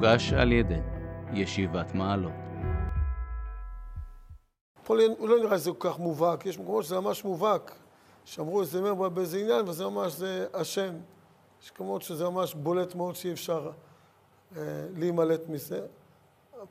הוגש 0.00 0.32
על 0.32 0.52
ידי 0.52 0.80
ישיבת 1.32 1.94
מעלות. 1.94 2.32
פה 4.84 4.96
לא 5.18 5.38
נראה 5.42 5.58
שזה 5.58 5.70
כל 5.78 5.90
כך 5.90 5.98
מובהק, 5.98 6.46
יש 6.46 6.58
מקומות 6.58 6.84
שזה 6.84 7.00
ממש 7.00 7.24
מובהק, 7.24 7.74
שאמרו 8.24 8.60
איזה 8.60 8.80
מר 8.80 9.08
באיזה 9.08 9.38
עניין, 9.38 9.68
וזה 9.68 9.84
ממש, 9.84 10.12
זה 10.12 10.46
השם. 10.54 10.94
יש 11.62 11.72
מקומות 11.72 12.02
שזה 12.02 12.24
ממש 12.24 12.54
בולט 12.54 12.94
מאוד 12.94 13.14
שאי 13.14 13.32
אפשר 13.32 13.70
אה, 14.56 14.86
להימלט 14.96 15.48
מזה. 15.48 15.86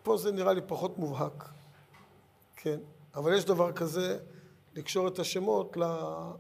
פה 0.04 0.18
זה 0.18 0.32
נראה 0.32 0.54
לי 0.54 0.61
פחות 0.68 0.98
מובהק, 0.98 1.50
כן. 2.55 2.80
אבל 3.16 3.34
יש 3.34 3.46
דבר 3.46 3.71
כזה, 3.71 4.20
לקשור 4.75 5.07
את 5.07 5.20
השמות 5.20 5.77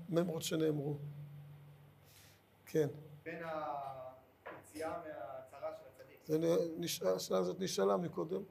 לממרות 0.09 0.41
שנאמרו. 0.41 0.97
כן. 2.65 2.87
בין 3.25 3.43
הצדיק. 3.43 3.88
השאלה 7.15 7.39
הזאת 7.39 7.59
נשאלה 7.59 7.97
מקודם, 7.97 8.41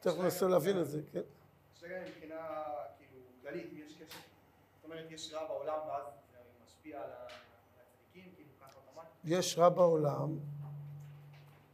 תכף 0.00 0.18
ננסה 0.18 0.48
להבין 0.48 0.80
את 0.80 0.88
זה, 0.88 1.00
כן. 1.12 1.20
השאלה 1.76 2.08
מבחינה 2.08 2.62
כאילו 2.98 3.20
כללית, 3.42 3.70
יש 3.72 3.94
קשר, 3.94 4.04
זאת 4.04 4.84
אומרת 4.84 5.10
יש 5.10 5.32
רע 5.32 5.48
בעולם 5.48 5.78
ואז 5.88 6.04
זה 6.32 6.38
משפיע 6.64 6.98
על 6.98 7.10
הצדיקים, 7.10 8.32
כאילו 8.34 8.50
ככה 8.60 8.76
אוטומטית? 8.76 9.12
יש 9.24 9.58
רע 9.58 9.68
בעולם, 9.68 10.38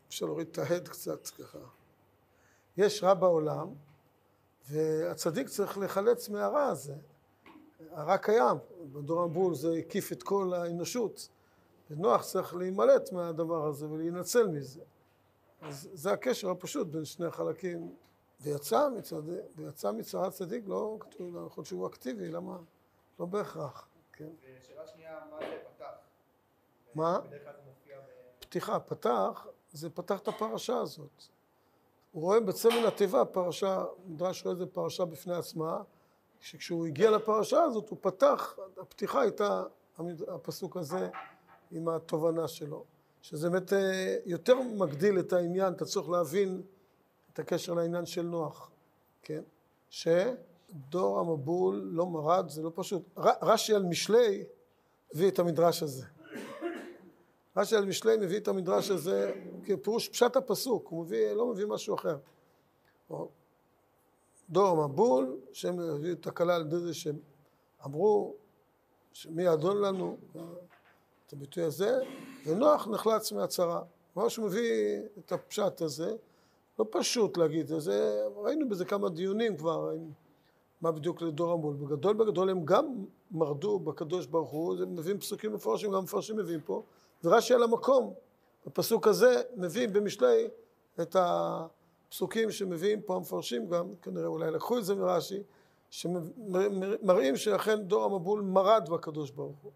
אפשר 0.08 0.26
להוריד 0.26 0.48
את 0.52 0.58
ההד 0.58 0.88
קצת 0.88 1.26
ככה. 1.26 1.58
יש 2.76 3.02
רע 3.02 3.14
בעולם, 3.14 3.74
והצדיק 4.68 5.48
צריך 5.48 5.78
לחלץ 5.78 6.28
מהרע 6.28 6.64
הזה. 6.64 6.94
הרע 7.90 8.18
קיים, 8.18 8.56
בדור 8.92 9.22
המבול 9.22 9.54
זה 9.54 9.72
הקיף 9.72 10.12
את 10.12 10.22
כל 10.22 10.52
האנושות. 10.54 11.28
ונוח 11.90 12.22
צריך 12.22 12.54
להימלט 12.54 13.12
מהדבר 13.12 13.66
הזה 13.66 13.86
ולהינצל 13.90 14.46
מזה. 14.46 14.80
אז 15.60 15.88
זה 15.92 16.12
הקשר 16.12 16.50
הפשוט 16.50 16.86
בין 16.86 17.04
שני 17.04 17.26
החלקים. 17.26 17.94
ויצא 18.40 18.88
מצד... 18.96 19.22
ויצא 19.56 19.92
מצרת 19.92 20.32
צדיק, 20.32 20.64
לא 20.66 20.96
כתוב, 21.00 21.34
לא 21.34 21.40
יכול 21.46 21.60
להיות 21.60 21.66
שהוא 21.66 21.86
אקטיבי, 21.86 22.28
למה? 22.28 22.58
לא 23.20 23.26
בהכרח, 23.26 23.88
כן. 24.12 24.28
ושאלה 24.58 24.86
שנייה, 24.86 25.20
מה 25.30 25.38
זה 25.38 25.58
פתח? 25.76 25.92
מה? 26.94 27.18
זה. 27.30 27.38
פתיחה, 28.40 28.80
פתח, 28.80 29.46
זה 29.72 29.90
פתח 29.90 30.20
את 30.20 30.28
הפרשה 30.28 30.76
הזאת. 30.76 31.22
הוא 32.12 32.22
רואה 32.22 32.40
בצמן 32.40 32.84
התיבה 32.88 33.24
פרשה, 33.24 33.84
מדרש 34.06 34.44
רואה 34.44 34.54
איזה 34.54 34.66
פרשה 34.66 35.04
בפני 35.04 35.34
עצמה, 35.34 35.82
שכשהוא 36.40 36.86
הגיע 36.86 37.10
לפרשה 37.10 37.62
הזאת 37.62 37.88
הוא 37.88 37.98
פתח, 38.00 38.58
הפתיחה 38.80 39.20
הייתה 39.20 39.62
הפסוק 40.28 40.76
הזה 40.76 41.08
עם 41.70 41.88
התובנה 41.88 42.48
שלו, 42.48 42.84
שזה 43.22 43.50
באמת 43.50 43.72
אה, 43.72 44.16
יותר 44.26 44.60
מגדיל 44.60 45.18
את 45.18 45.32
העניין, 45.32 45.72
אתה 45.72 45.84
צריך 45.84 46.08
להבין 46.08 46.62
את 47.32 47.38
הקשר 47.38 47.74
לעניין 47.74 48.06
של 48.06 48.22
נוח, 48.22 48.70
כן? 49.22 49.42
שדור 49.90 51.20
המבול 51.20 51.90
לא 51.92 52.06
מרד, 52.06 52.48
זה 52.48 52.62
לא 52.62 52.70
פשוט. 52.74 53.02
רש"י 53.42 53.74
על 53.74 53.82
משלי 53.82 54.44
הביא 55.14 55.28
את 55.28 55.38
המדרש 55.38 55.82
הזה. 55.82 56.04
רש"י 57.56 57.76
על 57.76 57.84
משלי 57.84 58.16
מביא 58.16 58.36
את 58.36 58.48
המדרש 58.48 58.90
הזה 58.90 59.32
כפירוש 59.64 60.08
פשט 60.08 60.36
הפסוק, 60.36 60.88
הוא 60.88 61.04
מביא, 61.04 61.32
לא 61.32 61.46
מביא 61.46 61.66
משהו 61.66 61.94
אחר. 61.94 62.18
דור 64.50 64.68
המבול, 64.68 65.36
שהם 65.52 65.80
הביאו 65.80 66.12
את 66.12 66.26
הקלה 66.26 66.56
על 66.56 66.60
ידי 66.60 66.78
זה 66.78 66.94
שהם 66.94 67.16
אמרו 67.84 68.34
שמי 69.12 69.52
אדון 69.52 69.80
לנו, 69.80 70.16
את 71.26 71.32
הביטוי 71.32 71.64
הזה, 71.64 71.98
ונוח 72.46 72.88
נחלץ 72.88 73.32
מהצרה. 73.32 73.82
מה 74.16 74.30
שהוא 74.30 74.46
מביא 74.46 74.98
את 75.18 75.32
הפשט 75.32 75.80
הזה, 75.80 76.16
לא 76.78 76.86
פשוט 76.90 77.36
להגיד 77.36 77.72
את 77.72 77.80
זה, 77.80 78.26
ראינו 78.36 78.68
בזה 78.68 78.84
כמה 78.84 79.08
דיונים 79.08 79.56
כבר, 79.56 79.90
מה 80.80 80.92
בדיוק 80.92 81.22
לדור 81.22 81.52
המול. 81.52 81.74
בגדול 81.74 82.16
בגדול 82.16 82.50
הם 82.50 82.64
גם 82.64 83.04
מרדו 83.30 83.78
בקדוש 83.78 84.26
ברוך 84.26 84.50
הוא, 84.50 84.76
הם 84.82 84.96
מביאים 84.96 85.18
פסוקים 85.18 85.52
מפורשים, 85.52 85.92
גם 85.92 86.04
מפורשים 86.04 86.36
מביאים 86.36 86.60
פה, 86.60 86.82
ורש"י 87.24 87.54
על 87.54 87.62
המקום, 87.62 88.14
בפסוק 88.66 89.06
הזה 89.06 89.42
מביא 89.56 89.88
במשלי 89.88 90.48
את 91.00 91.16
הפסוקים 91.18 92.50
שמביאים 92.50 93.02
פה 93.02 93.16
המפרשים 93.16 93.68
גם, 93.68 93.94
כנראה 94.02 94.26
אולי 94.26 94.50
לקחו 94.50 94.78
את 94.78 94.84
זה 94.84 94.94
מרש"י, 94.94 95.42
שמראים 95.90 97.36
שאכן 97.36 97.82
דור 97.82 98.04
המבול 98.04 98.40
מרד 98.40 98.88
בקדוש 98.88 99.30
ברוך 99.30 99.58
הוא. 99.62 99.72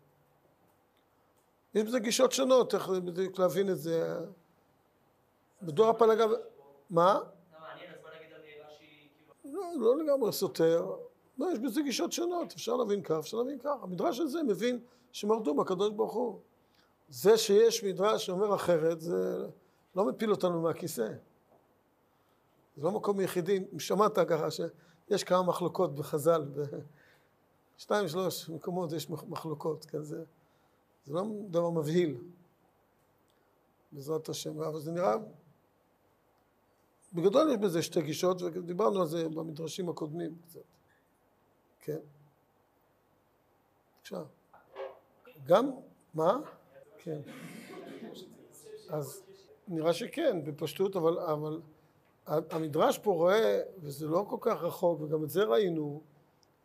יש 1.74 1.84
בזה 1.84 1.98
גישות 1.98 2.32
שונות, 2.32 2.74
איך 2.74 2.88
בדיוק 2.88 3.38
להבין 3.38 3.70
את 3.70 3.78
זה. 3.78 4.18
בדור 5.62 5.88
הפלגה... 5.88 6.26
מה? 6.90 7.18
לא, 9.44 9.62
לא 9.78 9.98
לגמרי 9.98 10.32
סותר. 10.32 10.96
לא, 11.38 11.46
יש 11.52 11.58
בזה 11.58 11.82
גישות 11.82 12.12
שונות, 12.12 12.52
אפשר 12.52 12.76
להבין 12.76 13.02
כך, 13.02 13.16
אפשר 13.18 13.36
להבין 13.36 13.58
כך. 13.58 13.70
המדרש 13.82 14.20
הזה 14.20 14.42
מבין 14.42 14.80
שמרדו 15.12 15.54
בקדוש 15.54 15.90
ברוך 15.90 16.12
הוא. 16.12 16.40
זה 17.08 17.38
שיש 17.38 17.84
מדרש 17.84 18.26
שאומר 18.26 18.54
אחרת, 18.54 19.00
זה 19.00 19.46
לא 19.96 20.04
מפיל 20.04 20.30
אותנו 20.30 20.60
מהכיסא. 20.60 21.08
זה 22.76 22.82
לא 22.82 22.90
מקום 22.90 23.20
יחידי, 23.20 23.64
שמעת 23.78 24.18
ככה 24.18 24.48
שיש 24.50 25.24
כמה 25.24 25.42
מחלוקות 25.42 25.94
בחז"ל, 25.94 26.44
בשתיים, 27.76 28.08
שלוש 28.08 28.50
מקומות 28.50 28.92
יש 28.92 29.10
מחלוקות, 29.10 29.84
כן, 29.84 30.02
זה, 30.02 30.24
זה 31.04 31.12
לא 31.12 31.24
דבר 31.50 31.70
מבהיל, 31.70 32.16
בעזרת 33.92 34.28
השם, 34.28 34.60
אבל 34.60 34.80
זה 34.80 34.92
נראה 34.92 35.14
בגדול 37.12 37.50
יש 37.50 37.56
בזה 37.56 37.82
שתי 37.82 38.02
גישות, 38.02 38.42
ודיברנו 38.42 39.00
על 39.00 39.06
זה 39.06 39.28
במדרשים 39.28 39.88
הקודמים 39.88 40.36
קצת. 40.46 40.60
כן. 41.80 41.98
עכשיו, 44.00 44.26
גם, 45.44 45.70
מה? 46.14 46.38
כן. 46.98 47.20
אז 48.88 49.22
נראה 49.68 49.92
שכן, 49.92 50.44
בפשטות, 50.44 50.96
אבל, 50.96 51.18
אבל 51.18 51.60
המדרש 52.26 52.98
פה 52.98 53.10
רואה, 53.10 53.60
וזה 53.78 54.06
לא 54.06 54.26
כל 54.28 54.36
כך 54.40 54.62
רחוק, 54.62 55.00
וגם 55.00 55.24
את 55.24 55.30
זה 55.30 55.44
ראינו 55.44 56.02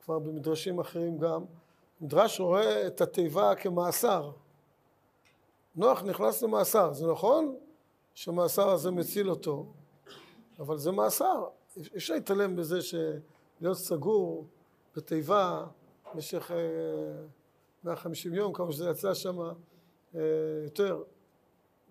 כבר 0.04 0.20
במדרשים 0.20 0.80
אחרים 0.80 1.18
גם, 1.18 1.46
מדרש 2.06 2.40
רואה 2.40 2.88
את 2.88 3.02
התיבה 3.02 3.56
כמאסר. 3.56 4.32
נוח 5.76 6.04
נכנס 6.04 6.44
למאסר, 6.44 6.94
זה 6.94 7.08
נכון 7.12 7.56
שהמאסר 8.14 8.70
הזה 8.70 8.92
מציל 8.92 9.30
אותו, 9.30 9.66
אבל 10.60 10.78
זה 10.78 10.92
מאסר. 10.92 11.46
אפשר 11.96 12.14
להתעלם 12.14 12.56
בזה 12.56 12.80
שלהיות 12.82 13.78
סגור 13.78 14.48
בתיבה 14.96 15.66
במשך 16.14 16.52
150 17.84 18.34
יום, 18.34 18.54
כמה 18.54 18.72
שזה 18.72 18.90
יצא 18.90 19.14
שם 19.14 19.40
אה, 20.16 20.22
יותר, 20.64 21.04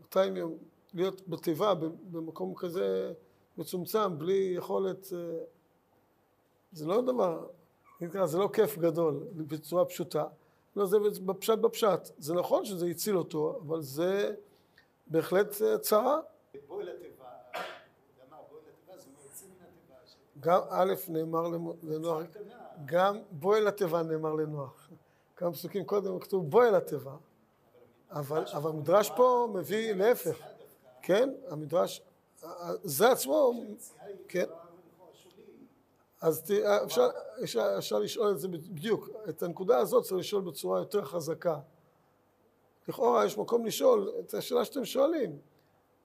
200 0.00 0.36
יום, 0.36 0.58
להיות 0.94 1.28
בתיבה 1.28 1.74
במקום 2.10 2.54
כזה 2.54 3.12
מצומצם, 3.58 4.18
בלי 4.18 4.54
יכולת, 4.56 5.12
אה, 5.12 5.44
זה 6.72 6.86
לא 6.86 7.02
דבר, 7.02 7.46
זה 8.24 8.38
לא 8.38 8.48
כיף 8.52 8.78
גדול, 8.78 9.24
בצורה 9.36 9.84
פשוטה. 9.84 10.24
לא, 10.76 10.86
זה 10.86 10.96
בפשט 11.24 11.58
בפשט. 11.58 12.10
זה 12.18 12.34
נכון 12.34 12.64
שזה 12.64 12.86
הציל 12.86 13.16
אותו, 13.16 13.60
אבל 13.66 13.80
זה 13.80 14.34
בהחלט 15.06 15.62
צרה. 15.80 16.20
גם 20.40 20.60
א' 20.70 20.94
נאמר 21.08 21.48
לנוח, 21.82 22.22
גם 22.84 23.18
בוא 23.30 23.56
אל 23.56 23.68
התיבה 23.68 24.02
נאמר 24.02 24.34
לנוח. 24.34 24.88
כמה 25.36 25.52
פסוקים 25.52 25.84
קודם 25.84 26.18
כתוב 26.18 26.50
בוא 26.50 26.64
אל 26.64 26.74
התיבה, 26.74 27.16
אבל 28.10 28.44
המדרש 28.52 29.10
פה 29.16 29.48
מביא 29.54 29.92
להפך, 29.92 30.36
כן? 31.02 31.30
המדרש, 31.48 32.02
זה 32.82 33.10
עצמו, 33.10 33.52
כן? 34.28 34.46
אז 36.24 36.52
אפשר, 36.84 37.08
אפשר, 37.42 37.74
אפשר 37.78 37.98
לשאול 37.98 38.30
את 38.30 38.38
זה 38.38 38.48
בדיוק, 38.48 39.08
את 39.28 39.42
הנקודה 39.42 39.78
הזאת 39.78 40.04
צריך 40.04 40.18
לשאול 40.18 40.42
בצורה 40.42 40.78
יותר 40.78 41.04
חזקה. 41.04 41.58
לכאורה 42.88 43.24
יש 43.24 43.38
מקום 43.38 43.66
לשאול 43.66 44.12
את 44.20 44.34
השאלה 44.34 44.64
שאתם 44.64 44.84
שואלים. 44.84 45.38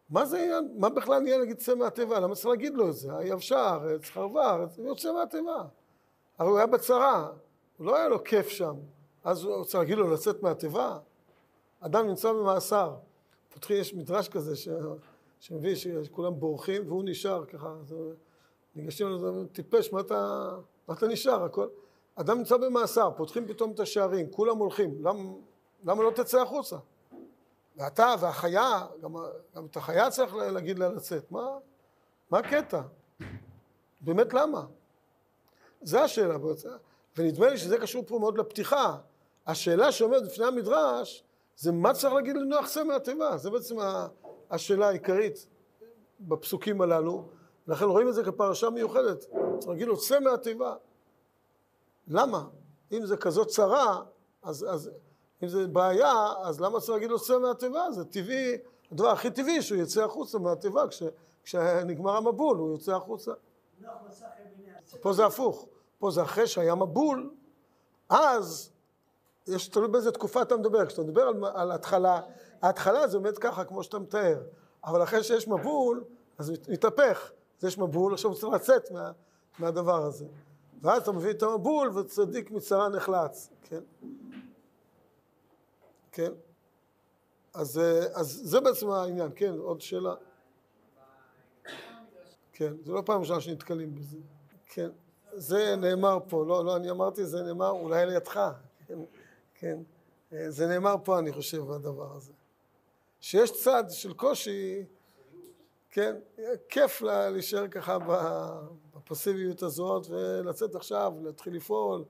מה 0.10 0.26
זה 0.26 0.38
עניין, 0.38 0.72
מה 0.78 0.90
בכלל 0.90 1.20
נהיה 1.20 1.38
להגיד 1.38 1.58
צא 1.58 1.76
מהתיבה? 1.76 2.20
למה 2.20 2.36
צריך 2.36 2.46
להגיד 2.46 2.74
לו 2.74 2.90
את 2.90 2.94
זה? 2.94 3.18
היבשה 3.18 3.60
הארץ, 3.60 4.02
חרבה 4.04 4.46
הארץ, 4.46 4.78
הוא 4.78 4.88
יוצא 4.88 5.14
מהתיבה. 5.14 5.64
הרי 6.38 6.50
הוא 6.50 6.58
היה 6.58 6.68
בצרה, 6.68 7.32
הוא 7.78 7.88
לא 7.88 7.96
היה 7.96 8.08
לו 8.08 8.24
כיף 8.24 8.48
שם, 8.48 8.76
אז 9.24 9.44
הוא 9.44 9.66
צריך 9.66 9.76
להגיד 9.76 9.98
לו 9.98 10.14
לצאת 10.14 10.44
מהתיבה? 10.44 10.98
אדם 11.80 12.08
נמצא 12.08 12.34
במאסר, 12.34 12.96
פותחים, 13.54 13.78
יש 13.78 13.94
מדרש 13.94 14.30
כזה 14.30 14.56
ש... 14.56 14.70
שמביא 15.40 15.76
שכולם 15.76 16.40
בורחים 16.40 16.88
והוא 16.88 17.04
נשאר 17.06 17.46
ככה, 17.46 17.76
אז 17.82 17.96
ניגשים 18.80 19.08
אליו, 19.08 19.46
טיפש, 19.46 19.94
מה 19.94 20.00
אתה, 20.00 20.50
מה 20.88 20.94
אתה 20.94 21.08
נשאר? 21.08 21.44
הכל... 21.44 21.68
אדם 22.16 22.38
נמצא 22.38 22.58
במאסר, 22.58 23.12
פותחים 23.18 23.48
פתאום 23.48 23.72
את 23.72 23.80
השערים, 23.80 24.32
כולם 24.32 24.58
הולכים, 24.58 25.06
למה, 25.06 25.24
למה 25.84 26.04
לא 26.04 26.12
תצא 26.16 26.42
החוצה? 26.42 26.78
ואתה 27.78 28.16
והחיה, 28.20 28.86
גם, 29.02 29.16
גם 29.56 29.66
את 29.66 29.78
החיה 29.78 30.10
צריך 30.10 30.36
להגיד 30.36 30.80
לה 30.80 30.90
לצאת, 30.90 31.32
מה? 31.32 31.48
מה 32.32 32.40
הקטע? 32.40 32.82
באמת 34.02 34.34
למה? 34.34 34.66
זה 35.82 36.02
השאלה. 36.02 36.38
ונדמה 37.18 37.50
לי 37.50 37.58
שזה 37.58 37.78
קשור 37.78 38.04
פה 38.08 38.20
מאוד 38.20 38.38
לפתיחה. 38.38 38.98
השאלה 39.48 39.92
שעומדת 39.92 40.24
בפני 40.24 40.46
המדרש 40.46 41.24
זה 41.56 41.72
מה 41.72 41.94
צריך 41.94 42.14
להגיד 42.14 42.36
לנוח 42.36 42.68
צא 42.68 42.84
מהתיבה. 42.84 43.38
זה 43.38 43.50
בעצם 43.50 43.76
השאלה 44.50 44.88
העיקרית 44.88 45.48
בפסוקים 46.20 46.82
הללו. 46.82 47.30
לכן 47.68 47.86
רואים 47.86 48.08
את 48.08 48.14
זה 48.14 48.24
כפרשה 48.24 48.70
מיוחדת. 48.70 49.26
להגיד 49.68 49.88
לו 49.88 49.98
צא 49.98 50.20
מהתיבה. 50.20 50.76
למה? 52.08 52.44
אם 52.92 53.06
זה 53.06 53.18
כזאת 53.18 53.48
צרה, 53.48 54.04
אז, 54.44 54.66
אז 54.70 54.90
אם 55.44 55.48
זה 55.48 55.68
בעיה, 55.68 56.14
אז 56.44 56.62
למה 56.62 56.80
צריך 56.80 56.90
להגיד 56.90 57.10
לו 57.10 57.20
צא 57.20 57.38
מהתיבה? 57.38 57.92
זה 57.92 58.06
טבעי, 58.06 58.58
הדבר 58.92 59.08
הכי 59.08 59.32
טבעי 59.32 59.62
שהוא 59.62 59.82
יצא 59.82 60.04
החוצה 60.04 60.40
מהתיבה, 60.40 60.88
כש, 60.88 61.04
כשנגמר 61.44 62.16
המבול 62.16 62.58
הוא 62.58 62.72
יוצא 62.72 62.96
החוצה. 62.96 63.32
פה 65.02 65.14
זה 65.14 65.26
הפוך, 65.26 65.66
פה 66.00 66.12
זה 66.12 66.22
אחרי 66.22 66.48
שהיה 66.48 66.76
מבול, 66.76 67.32
אז 68.10 68.72
יש 69.48 69.68
תלוי 69.68 69.88
באיזה 69.88 70.12
תקופה 70.12 70.42
אתה 70.42 70.58
מדבר, 70.58 70.86
כשאתה 70.86 71.02
מדבר 71.02 71.22
על, 71.22 71.46
על 71.54 71.72
התחלה, 71.72 72.22
ההתחלה 72.62 73.08
זה 73.08 73.20
באמת 73.20 73.38
ככה 73.38 73.66
כמו 73.66 73.84
שאתה 73.84 74.00
מתאר, 74.00 74.42
אבל 74.86 75.04
אחרי 75.04 75.24
שיש 75.24 75.48
מבול, 75.48 76.04
אז 76.38 76.54
מתהפך, 76.70 77.32
אז 77.60 77.66
יש 77.66 77.78
מבול, 77.78 78.14
עכשיו 78.14 78.32
הוא 78.32 78.40
צריך 78.40 78.54
לצאת 78.54 78.92
מה, 78.92 79.12
מהדבר 79.60 80.04
הזה. 80.04 80.26
ואז 80.82 81.02
אתה 81.02 81.12
מביא 81.12 81.32
את 81.32 81.44
המבול 81.44 81.98
וצדיק 81.98 82.52
מצרה 82.52 82.90
נחלץ, 82.90 83.50
כן? 83.64 83.82
כן? 86.12 86.32
אז, 87.54 87.82
אז 88.14 88.42
זה 88.44 88.60
בעצם 88.60 88.90
העניין, 88.90 89.30
כן, 89.36 89.54
עוד 89.58 89.82
שאלה. 89.82 90.16
כן, 92.54 92.74
זה 92.84 92.94
לא 92.94 93.02
פעם 93.06 93.22
ראשונה 93.22 93.42
שנתקלים 93.42 93.96
בזה. 93.96 94.18
כן, 94.66 94.90
זה 95.34 95.76
נאמר 95.76 96.18
פה, 96.28 96.46
לא, 96.46 96.66
לא, 96.66 96.76
אני 96.76 96.92
אמרתי, 96.92 97.26
זה 97.26 97.44
נאמר 97.44 97.70
אולי 97.70 98.06
לידך, 98.06 98.52
כן, 98.88 99.00
כן. 99.56 99.80
זה 100.50 100.68
נאמר 100.68 100.96
פה, 101.04 101.20
אני 101.20 101.32
חושב, 101.34 101.72
הדבר 101.72 102.16
הזה. 102.16 102.34
שיש 103.20 103.64
צד 103.64 103.84
של 103.90 104.14
קושי, 104.14 104.84
כן, 106.00 106.16
כיף 106.70 107.02
להישאר 107.02 107.68
ככה 107.68 107.98
בפסיביות 108.96 109.64
הזאת 109.64 110.08
ולצאת 110.10 110.76
עכשיו, 110.76 111.14
להתחיל 111.22 111.56
לפעול, 111.56 112.04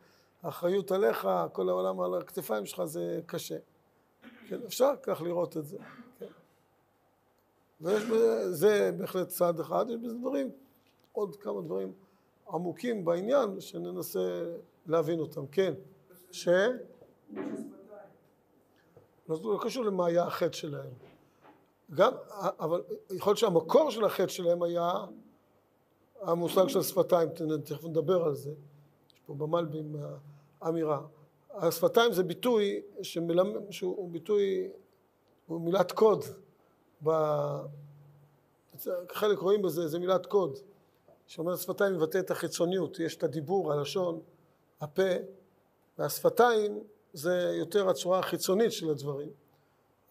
האחריות 0.44 0.92
עליך, 0.92 1.28
כל 1.54 1.70
העולם 1.70 2.02
על 2.02 2.22
הכתפיים 2.22 2.66
שלך 2.66 2.84
זה 2.84 3.20
קשה. 3.26 3.58
כן, 4.48 4.60
אפשר 4.66 4.92
כך 5.04 5.22
לראות 5.22 5.58
את 5.58 5.66
זה. 5.66 5.78
כן. 6.20 6.26
ויש 7.82 8.04
בזה, 8.04 8.54
זה 8.54 8.92
בהחלט 8.98 9.28
צעד 9.28 9.60
אחד, 9.60 9.86
יש 9.90 9.98
בזה 9.98 10.14
דברים, 10.14 10.52
עוד 11.12 11.36
כמה 11.36 11.62
דברים 11.62 11.94
עמוקים 12.50 13.06
בעניין, 13.06 13.60
שננסה 13.60 14.44
להבין 14.86 15.20
אותם. 15.20 15.48
כן, 15.48 15.74
ש... 16.32 16.50
לא 19.30 19.60
קשור 19.64 19.86
למה 19.86 20.06
היה 20.06 20.24
החטא 20.24 20.58
שלהם. 20.58 21.09
גם, 21.96 22.12
אבל 22.60 22.82
יכול 23.12 23.32
להיות 23.32 23.38
שהמקור 23.38 23.92
של 23.92 24.06
החטא 24.06 24.28
שלהם 24.28 24.64
היה 24.64 24.94
המושג 26.22 26.68
של 26.68 26.82
שפתיים, 26.82 27.30
תכף 27.66 27.84
נדבר 27.84 28.24
על 28.24 28.36
זה, 28.36 28.52
יש 29.14 29.20
פה 29.26 29.34
במלבים 29.34 29.96
אמירה. 30.68 31.02
השפתיים 31.54 32.14
זה 32.14 32.24
ביטוי 32.24 32.82
שמלמד, 33.02 33.72
שהוא 33.72 34.12
ביטוי, 34.12 34.70
הוא 35.48 35.62
מילת 35.62 35.92
קוד, 35.92 36.26
ב... 37.04 37.10
חלק 39.12 39.40
רואים 39.40 39.62
בזה, 39.62 39.88
זה 39.88 40.00
מילת 40.00 40.26
קוד, 40.26 40.58
שאומרת 41.28 41.58
שפתיים 41.58 41.94
מבטא 41.94 42.18
את 42.18 42.32
החיצוניות, 42.32 43.00
יש 43.00 43.16
את 43.16 43.24
הדיבור, 43.24 43.74
הלשון, 43.74 44.20
הפה, 44.82 45.12
והשפתיים 45.98 46.84
זה 47.14 47.56
יותר 47.60 47.90
הצורה 47.90 48.20
החיצונית 48.20 48.72
של 48.72 48.90
הדברים. 48.90 49.30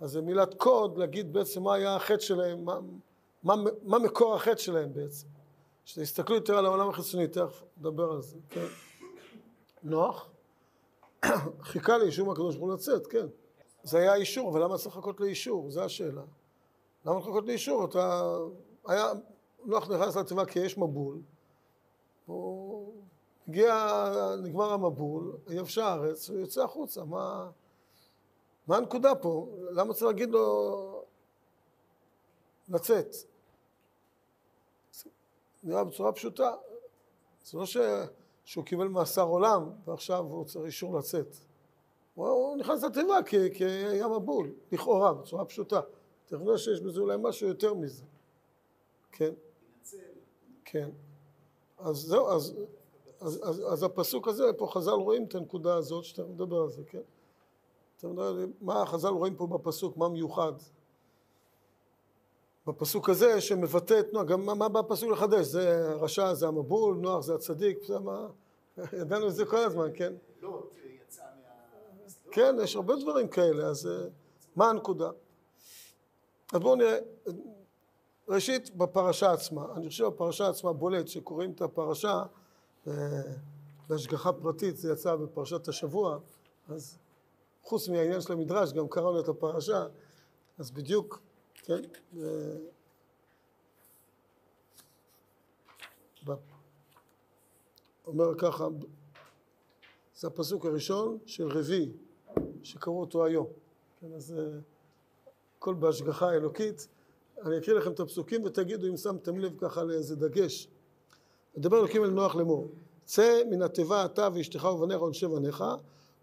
אז 0.00 0.10
זה 0.10 0.20
מילת 0.20 0.54
קוד 0.54 0.98
להגיד 0.98 1.32
בעצם 1.32 1.62
מה 1.62 1.74
היה 1.74 1.96
החטא 1.96 2.20
שלהם, 2.20 2.64
מה, 2.64 2.78
מה, 3.42 3.54
מה 3.82 3.98
מקור 3.98 4.34
החטא 4.34 4.60
שלהם 4.60 4.94
בעצם. 4.94 5.26
שתסתכלו 5.84 6.34
יותר 6.34 6.58
על 6.58 6.66
העולם 6.66 6.88
החיצוני, 6.88 7.26
תכף 7.26 7.62
נדבר 7.78 8.10
על 8.12 8.22
זה, 8.22 8.36
כן. 8.48 8.66
נוח? 9.82 10.28
חיכה 11.62 11.98
לאישור 11.98 12.26
מהקדוש 12.26 12.56
ברוך 12.56 12.68
הוא 12.68 12.74
לצאת, 12.74 13.06
כן. 13.06 13.26
זה 13.82 13.98
היה 13.98 14.14
אישור, 14.14 14.50
אבל 14.50 14.62
למה 14.62 14.78
צריך 14.78 14.96
לחכות 14.96 15.20
לאישור? 15.20 15.70
זו 15.70 15.84
השאלה. 15.84 16.22
למה 17.04 17.18
לחכות 17.18 17.46
לאישור? 17.46 17.84
אתה... 17.84 18.30
היה... 18.86 19.12
נוח 19.64 19.90
נכנס 19.90 20.16
לתיבה 20.16 20.44
כי 20.44 20.58
יש 20.58 20.78
מבול, 20.78 21.20
הוא 22.26 22.92
הגיע, 23.48 24.04
נגמר 24.42 24.72
המבול, 24.72 25.36
יבשה 25.50 25.86
הארץ, 25.86 26.30
הוא 26.30 26.38
יוצא 26.38 26.64
החוצה, 26.64 27.04
מה... 27.04 27.50
מה 28.68 28.76
הנקודה 28.76 29.14
פה? 29.14 29.48
למה 29.70 29.94
צריך 29.94 30.06
להגיד 30.06 30.30
לו 30.30 31.04
לצאת? 32.68 33.14
נראה 35.62 35.84
בצורה 35.84 36.12
פשוטה. 36.12 36.54
זה 37.44 37.58
לא 37.58 37.66
ש... 37.66 37.76
שהוא 38.44 38.64
קיבל 38.64 38.88
מאסר 38.88 39.22
עולם 39.22 39.70
ועכשיו 39.84 40.24
הוא 40.24 40.44
צריך 40.44 40.64
אישור 40.64 40.98
לצאת. 40.98 41.36
הוא, 42.14 42.56
נכנס 42.56 42.84
לתיבה 42.84 43.22
כי, 43.26 43.54
כי 43.54 43.64
היה 43.64 44.06
לכאורה, 44.72 45.14
בצורה 45.14 45.44
פשוטה. 45.44 45.80
נראה 46.32 46.58
שיש 46.58 46.80
בזה 46.80 47.00
אולי 47.00 47.16
משהו 47.20 47.48
יותר 47.48 47.74
מזה. 47.74 48.04
כן. 49.12 49.34
כן. 50.64 50.90
אז 51.78 51.96
זהו, 51.96 52.28
אז, 52.28 52.54
אז, 53.20 53.40
אז, 53.42 53.62
אז 53.72 53.82
הפסוק 53.82 54.28
הזה, 54.28 54.44
פה 54.56 54.66
חז"ל 54.72 54.90
רואים 54.90 55.24
את 55.24 55.34
הנקודה 55.34 55.74
הזאת 55.74 56.04
שאתה 56.04 56.24
מדבר 56.24 56.56
על 56.56 56.68
זה, 56.68 56.84
כן? 56.84 57.02
אתה 57.98 58.08
מדבר, 58.08 58.44
מה 58.60 58.86
חז"ל 58.86 59.08
רואים 59.08 59.36
פה 59.36 59.46
בפסוק, 59.46 59.96
מה 59.96 60.08
מיוחד? 60.08 60.52
בפסוק 62.66 63.08
הזה 63.08 63.40
שמבטא 63.40 64.00
את 64.00 64.12
נוח, 64.12 64.24
גם 64.24 64.46
מה, 64.46 64.54
מה 64.54 64.68
בפסוק 64.68 65.10
לחדש? 65.10 65.46
זה 65.46 65.88
הרשע, 65.90 66.34
זה 66.34 66.46
המבול, 66.46 66.96
נוח 66.96 67.20
זה 67.20 67.34
הצדיק, 67.34 67.78
זה 67.84 67.98
מה... 67.98 68.28
ידענו 69.00 69.28
את 69.28 69.34
זה 69.34 69.44
כל 69.44 69.56
הזמן, 69.56 69.88
כן? 69.94 70.12
לוט 70.42 70.76
יצא 71.02 71.22
מה... 71.22 72.30
כן, 72.30 72.56
יש 72.62 72.76
הרבה 72.76 72.96
דברים 72.96 73.28
כאלה, 73.28 73.66
אז 73.66 73.86
אה, 73.86 74.08
מה 74.56 74.70
הנקודה? 74.70 75.10
אז 76.52 76.60
בואו 76.60 76.74
נראה, 76.74 76.98
ראשית 78.28 78.76
בפרשה 78.76 79.32
עצמה, 79.32 79.66
אני 79.76 79.88
חושב 79.88 80.04
בפרשה 80.04 80.48
עצמה 80.48 80.72
בולט, 80.72 81.08
שקוראים 81.08 81.50
את 81.50 81.62
הפרשה 81.62 82.22
אה, 82.86 82.92
בהשגחה 83.88 84.32
פרטית, 84.32 84.76
זה 84.76 84.92
יצא 84.92 85.16
בפרשת 85.16 85.68
השבוע, 85.68 86.18
אז 86.68 86.98
חוץ 87.68 87.88
מהעניין 87.88 88.20
של 88.20 88.32
המדרש, 88.32 88.72
גם 88.72 88.88
קראנו 88.88 89.20
את 89.20 89.28
הפרשה, 89.28 89.86
אז 90.58 90.70
בדיוק 90.70 91.20
כן? 91.54 91.82
אומר 98.06 98.34
ככה, 98.38 98.66
זה 100.14 100.28
הפסוק 100.28 100.66
הראשון 100.66 101.18
של 101.26 101.48
רביעי, 101.48 101.92
שקראו 102.62 103.00
אותו 103.00 103.24
היום. 103.24 103.46
כן, 104.00 104.12
אז 104.16 104.34
הכל 105.58 105.74
בהשגחה 105.74 106.30
האלוקית. 106.30 106.88
אני 107.44 107.58
אקריא 107.58 107.76
לכם 107.76 107.92
את 107.92 108.00
הפסוקים 108.00 108.44
ותגידו 108.44 108.88
אם 108.88 108.96
שמתם 108.96 109.38
לב 109.38 109.58
ככה 109.58 109.82
לאיזה 109.82 110.16
דגש. 110.16 110.68
מדבר 111.56 111.78
אלוקים 111.78 112.04
אל 112.04 112.10
נוח 112.10 112.34
לאמור, 112.34 112.68
צא 113.04 113.42
מן 113.50 113.62
התיבה 113.62 114.04
אתה 114.04 114.28
ואשתך 114.34 114.64
ובניך 114.64 115.02
ונשי 115.02 115.26
בניך 115.26 115.64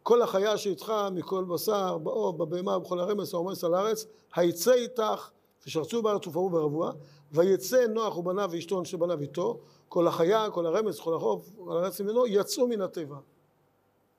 כל 0.06 0.22
החיה 0.22 0.58
שאיתך 0.58 0.94
מכל 1.12 1.44
בשר, 1.44 1.98
באור, 1.98 2.34
בבהמה 2.34 2.78
ובכל 2.78 3.00
הרמס 3.00 3.34
העומס 3.34 3.64
על 3.64 3.74
הארץ, 3.74 4.06
היצא 4.36 4.74
איתך 4.74 5.30
ושרצו 5.66 6.02
בארץ 6.02 6.28
ופרעו 6.28 6.50
ברבוע, 6.50 6.92
ויצא 7.32 7.88
נוח 7.88 8.18
ובניו 8.18 8.50
ואשתו 8.52 8.86
שבניו 8.86 9.22
איתו, 9.22 9.60
כל 9.90 10.08
החיה, 10.08 10.52
כל 10.52 10.66
הרמס, 10.66 11.00
כל 11.00 11.16
החוף, 11.16 11.50
כל 11.66 11.78
הארץ 11.78 12.02
ממנו, 12.02 12.28
יצאו 12.28 12.68
מן 12.68 12.82
הטבע. 12.82 13.18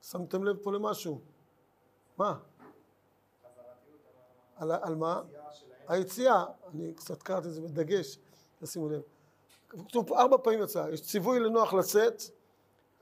שמתם 0.03 0.45
לב 0.45 0.57
פה 0.57 0.73
למשהו? 0.73 1.21
מה? 2.19 2.39
על, 4.57 4.73
על 4.73 4.95
מה? 4.95 5.23
היציאה, 5.89 6.45
אני 6.75 6.95
קצת 6.95 7.23
קראתי 7.23 7.49
את 7.49 7.53
זה 7.53 7.61
בדגש, 7.61 8.19
תשימו 8.63 8.89
לב. 8.89 9.03
כתוב 9.69 10.13
ארבע 10.13 10.37
פעמים 10.43 10.63
יצא, 10.63 10.87
יש 10.93 11.03
ציווי 11.03 11.41
לנוח 11.41 11.75
לצאת, 11.75 12.23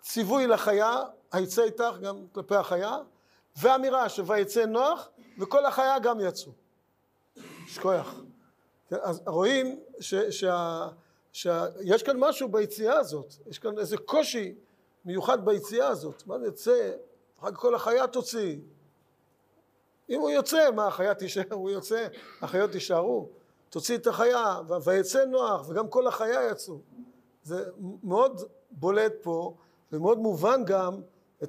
ציווי 0.05 0.47
לחיה, 0.47 0.97
היצא 1.33 1.63
איתך 1.63 1.97
גם 2.03 2.17
כלפי 2.33 2.55
החיה, 2.55 2.99
ואמירה 3.57 4.09
שויצא 4.09 4.67
נוח, 4.67 5.09
וכל 5.39 5.67
החיה 5.67 5.99
גם 5.99 6.21
יצאו. 6.21 6.53
יש 7.67 7.79
כוח. 7.79 8.15
אז 8.91 9.23
רואים 9.27 9.81
שיש 10.01 10.43
כאן 12.05 12.17
משהו 12.19 12.49
ביציאה 12.49 12.99
הזאת, 12.99 13.35
יש 13.47 13.59
כאן 13.59 13.79
איזה 13.79 13.97
קושי 13.97 14.55
מיוחד 15.05 15.45
ביציאה 15.45 15.89
הזאת. 15.89 16.27
מה 16.27 16.39
זה 16.39 16.47
יצא? 16.47 16.91
אחר 17.39 17.51
כך 17.51 17.57
כל 17.57 17.75
החיה 17.75 18.07
תוציא. 18.07 18.57
אם 20.11 20.21
הוא 20.21 20.31
יוצא, 20.31 20.71
מה 20.71 20.87
החיה 20.87 21.15
תישאר? 21.15 21.43
הוא 21.51 21.71
יוצא, 21.71 22.07
החיות 22.43 22.75
יישארו. 22.75 23.29
תוציא 23.69 23.97
את 23.97 24.07
החיה, 24.07 24.61
ויצא 24.85 25.25
נוח, 25.25 25.69
וגם 25.69 25.89
כל 25.89 26.07
החיה 26.07 26.51
יצאו. 26.51 26.79
זה 27.43 27.65
מאוד 28.03 28.41
בולט 28.71 29.13
פה, 29.23 29.55
ומאוד 29.95 30.19
מובן 30.19 30.65
גם, 30.65 31.01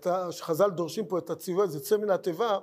ה... 0.06 0.32
שחז"ל 0.32 0.70
דורשים 0.70 1.06
פה 1.06 1.18
את 1.18 1.30
הציווי 1.30 1.64
הזה, 1.64 1.80
צא 1.80 1.98
מן 1.98 2.10
התיבה, 2.10 2.60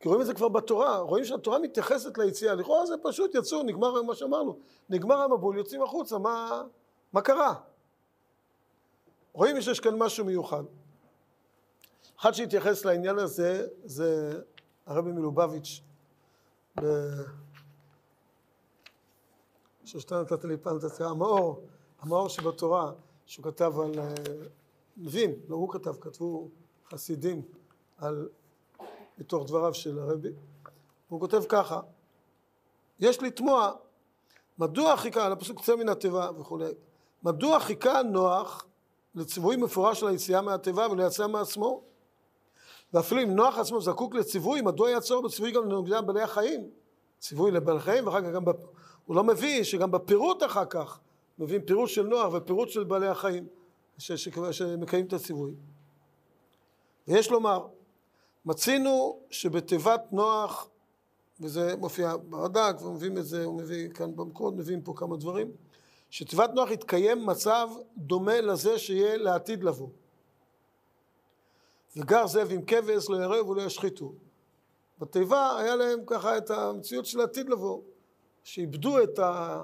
כי 0.00 0.08
רואים 0.08 0.20
את 0.20 0.26
זה 0.26 0.34
כבר 0.34 0.48
בתורה, 0.48 0.98
רואים 0.98 1.24
שהתורה 1.24 1.58
מתייחסת 1.58 2.18
ליציאה, 2.18 2.54
לכאורה 2.54 2.86
זה 2.86 2.94
פשוט 3.02 3.34
יצאו, 3.34 3.62
נגמר 3.62 4.02
מה 4.02 4.14
שאמרנו, 4.14 4.58
נגמר 4.88 5.16
המבול, 5.16 5.56
יוצאים 5.56 5.82
החוצה, 5.82 6.18
מה, 6.18 6.62
מה 7.12 7.20
קרה? 7.20 7.54
רואים 9.32 9.60
שיש 9.60 9.80
כאן 9.80 9.94
משהו 9.98 10.24
מיוחד. 10.24 10.62
אחד 12.20 12.32
שהתייחס 12.32 12.84
לעניין 12.84 13.18
הזה 13.18 13.66
זה 13.84 14.40
הרבי 14.86 15.12
מלובביץ', 15.12 15.80
ב... 16.80 16.84
שאתה 19.84 20.20
נתת 20.20 20.44
לי 20.44 20.56
פעם 20.56 20.76
את 20.76 21.00
המאור, 21.00 21.60
המאור 22.00 22.28
שבתורה, 22.28 22.92
שהוא 23.26 23.44
כתב 23.44 23.72
על 23.80 23.92
נביאים, 24.98 25.32
לא 25.48 25.56
הוא 25.56 25.72
כתב, 25.72 25.94
כתבו 26.00 26.48
חסידים 26.92 27.42
על, 27.98 28.28
מתוך 29.18 29.46
דבריו 29.46 29.74
של 29.74 29.98
הרבי, 29.98 30.28
הוא 31.08 31.20
כותב 31.20 31.42
ככה, 31.48 31.80
יש 33.00 33.22
לתמוע 33.22 33.72
מדוע 34.58 34.96
חיכה, 34.96 35.26
על 35.26 35.32
הפסוק 35.32 35.60
צא 35.60 35.76
מן 35.76 35.88
התיבה 35.88 36.30
וכולי, 36.38 36.70
מדוע 37.22 37.60
חיכה 37.60 38.02
נוח 38.02 38.66
לציווי 39.14 39.56
מפורש 39.56 40.00
של 40.00 40.06
היציאה 40.06 40.42
מהתיבה 40.42 40.86
וליציאה 40.90 41.28
מעצמו? 41.28 41.82
ואפילו 42.94 43.22
אם 43.22 43.30
נוח 43.30 43.58
עצמו 43.58 43.80
זקוק 43.80 44.14
לציווי, 44.14 44.60
מדוע 44.60 44.90
יעצור 44.90 45.22
בציווי 45.22 45.50
גם 45.50 45.64
לנוגע 45.64 46.00
בעלי 46.00 46.22
החיים? 46.22 46.70
ציווי 47.18 47.50
לבעלי 47.50 47.80
חיים, 47.80 48.06
ואחר 48.06 48.20
כך 48.20 48.28
גם, 48.34 48.44
בפ... 48.44 48.56
הוא 49.06 49.16
לא 49.16 49.24
מביא 49.24 49.62
שגם 49.62 49.90
בפירוט 49.90 50.42
אחר 50.42 50.64
כך, 50.64 51.00
מביאים 51.38 51.62
פירוט 51.62 51.88
של 51.88 52.06
נוח 52.06 52.34
ופירוט 52.34 52.68
של 52.68 52.84
בעלי 52.84 53.08
החיים, 53.08 53.46
ש... 53.98 54.12
ש... 54.12 54.28
שמקיים 54.50 55.06
את 55.06 55.12
הציווי. 55.12 55.52
ויש 57.08 57.30
לומר, 57.30 57.66
מצינו 58.44 59.20
שבתיבת 59.30 60.02
נוח, 60.12 60.68
וזה 61.40 61.76
מופיע 61.76 62.16
ברד"ק, 62.28 62.82
ומביאים 62.82 63.18
את 63.18 63.26
זה, 63.26 63.44
הוא 63.44 63.58
מביא 63.58 63.88
כאן 63.88 64.16
במקורות, 64.16 64.54
מביאים 64.54 64.82
פה 64.82 64.92
כמה 64.96 65.16
דברים, 65.16 65.52
שתיבת 66.10 66.50
נוח 66.54 66.70
התקיים 66.70 67.26
מצב 67.26 67.68
דומה 67.96 68.40
לזה 68.40 68.78
שיהיה 68.78 69.16
לעתיד 69.16 69.64
לבוא. 69.64 69.88
וגר 71.96 72.26
זאב 72.26 72.48
עם 72.50 72.64
כבש, 72.64 73.10
לא 73.10 73.16
ירעו 73.16 73.48
ולא 73.48 73.62
ישחיתו. 73.62 74.12
בתיבה 74.98 75.58
היה 75.58 75.76
להם 75.76 76.00
ככה 76.06 76.38
את 76.38 76.50
המציאות 76.50 77.06
של 77.06 77.20
העתיד 77.20 77.48
לבוא, 77.48 77.80
שאיבדו 78.42 79.02
את, 79.02 79.18
ה, 79.18 79.62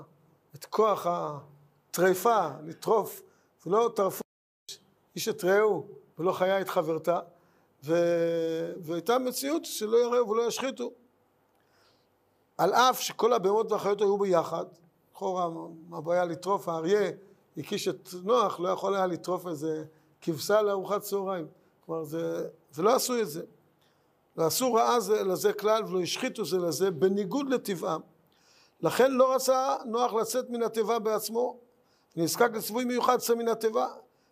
את 0.54 0.64
כוח 0.64 1.06
הטריפה, 1.06 2.48
לטרוף, 2.64 3.22
ולא 3.66 3.90
טרפו 3.94 4.24
איש 5.16 5.28
את 5.28 5.44
רעהו 5.44 5.86
ולא 6.18 6.32
חיה 6.32 6.60
את 6.60 6.68
חברתה, 6.68 7.20
ו... 7.84 7.94
והייתה 8.82 9.18
מציאות 9.18 9.64
שלא 9.64 9.96
ירעו 9.96 10.28
ולא 10.30 10.42
ישחיתו. 10.42 10.90
על 12.58 12.72
אף 12.72 13.00
שכל 13.00 13.32
הבהמות 13.32 13.72
והחיות 13.72 14.00
היו 14.00 14.18
ביחד, 14.18 14.64
לכאורה 15.12 15.48
הבעיה 15.92 16.24
לטרוף, 16.24 16.68
האריה 16.68 17.10
הקיש 17.56 17.88
את 17.88 18.08
נוח, 18.22 18.60
לא 18.60 18.68
יכול 18.68 18.94
היה 18.94 19.06
לטרוף 19.06 19.46
איזה 19.46 19.84
כבשה 20.20 20.62
לארוחת 20.62 21.00
צהריים. 21.00 21.46
כלומר, 21.86 22.04
זה, 22.04 22.48
ולא 22.74 22.94
עשו 22.94 23.20
את 23.20 23.28
זה. 23.28 23.42
לא 24.36 24.46
עשו 24.46 24.74
רעה 24.74 25.00
זה 25.00 25.22
לזה 25.22 25.52
כלל 25.52 25.84
ולא 25.84 26.00
השחיתו 26.00 26.44
זה 26.44 26.58
לזה 26.58 26.90
בניגוד 26.90 27.48
לטבעם. 27.48 28.00
לכן 28.80 29.12
לא 29.12 29.34
רצה 29.34 29.76
נוח 29.84 30.12
לצאת 30.12 30.50
מן 30.50 30.62
התיבה 30.62 30.98
בעצמו, 30.98 31.58
נזקק 32.16 32.50
לציווי 32.54 32.84
מיוחד 32.84 33.18
צא 33.18 33.34
מן 33.34 33.48
התיבה. 33.48 33.86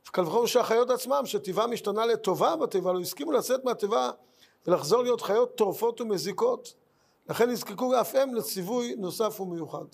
וקל 0.08 0.22
וחומר 0.22 0.46
שהחיות 0.46 0.90
עצמם, 0.90 1.22
שטבעם 1.24 1.70
משתנה 1.70 2.06
לטובה 2.06 2.56
בתיבה, 2.56 2.92
לא 2.92 3.00
הסכימו 3.00 3.32
לצאת 3.32 3.64
מהתיבה 3.64 4.10
ולחזור 4.66 5.02
להיות 5.02 5.20
חיות 5.20 5.56
טורפות 5.56 6.00
ומזיקות. 6.00 6.74
לכן 7.28 7.50
נזקקו 7.50 8.00
אף 8.00 8.14
הם 8.14 8.34
לציווי 8.34 8.94
נוסף 8.94 9.40
ומיוחד. 9.40 9.84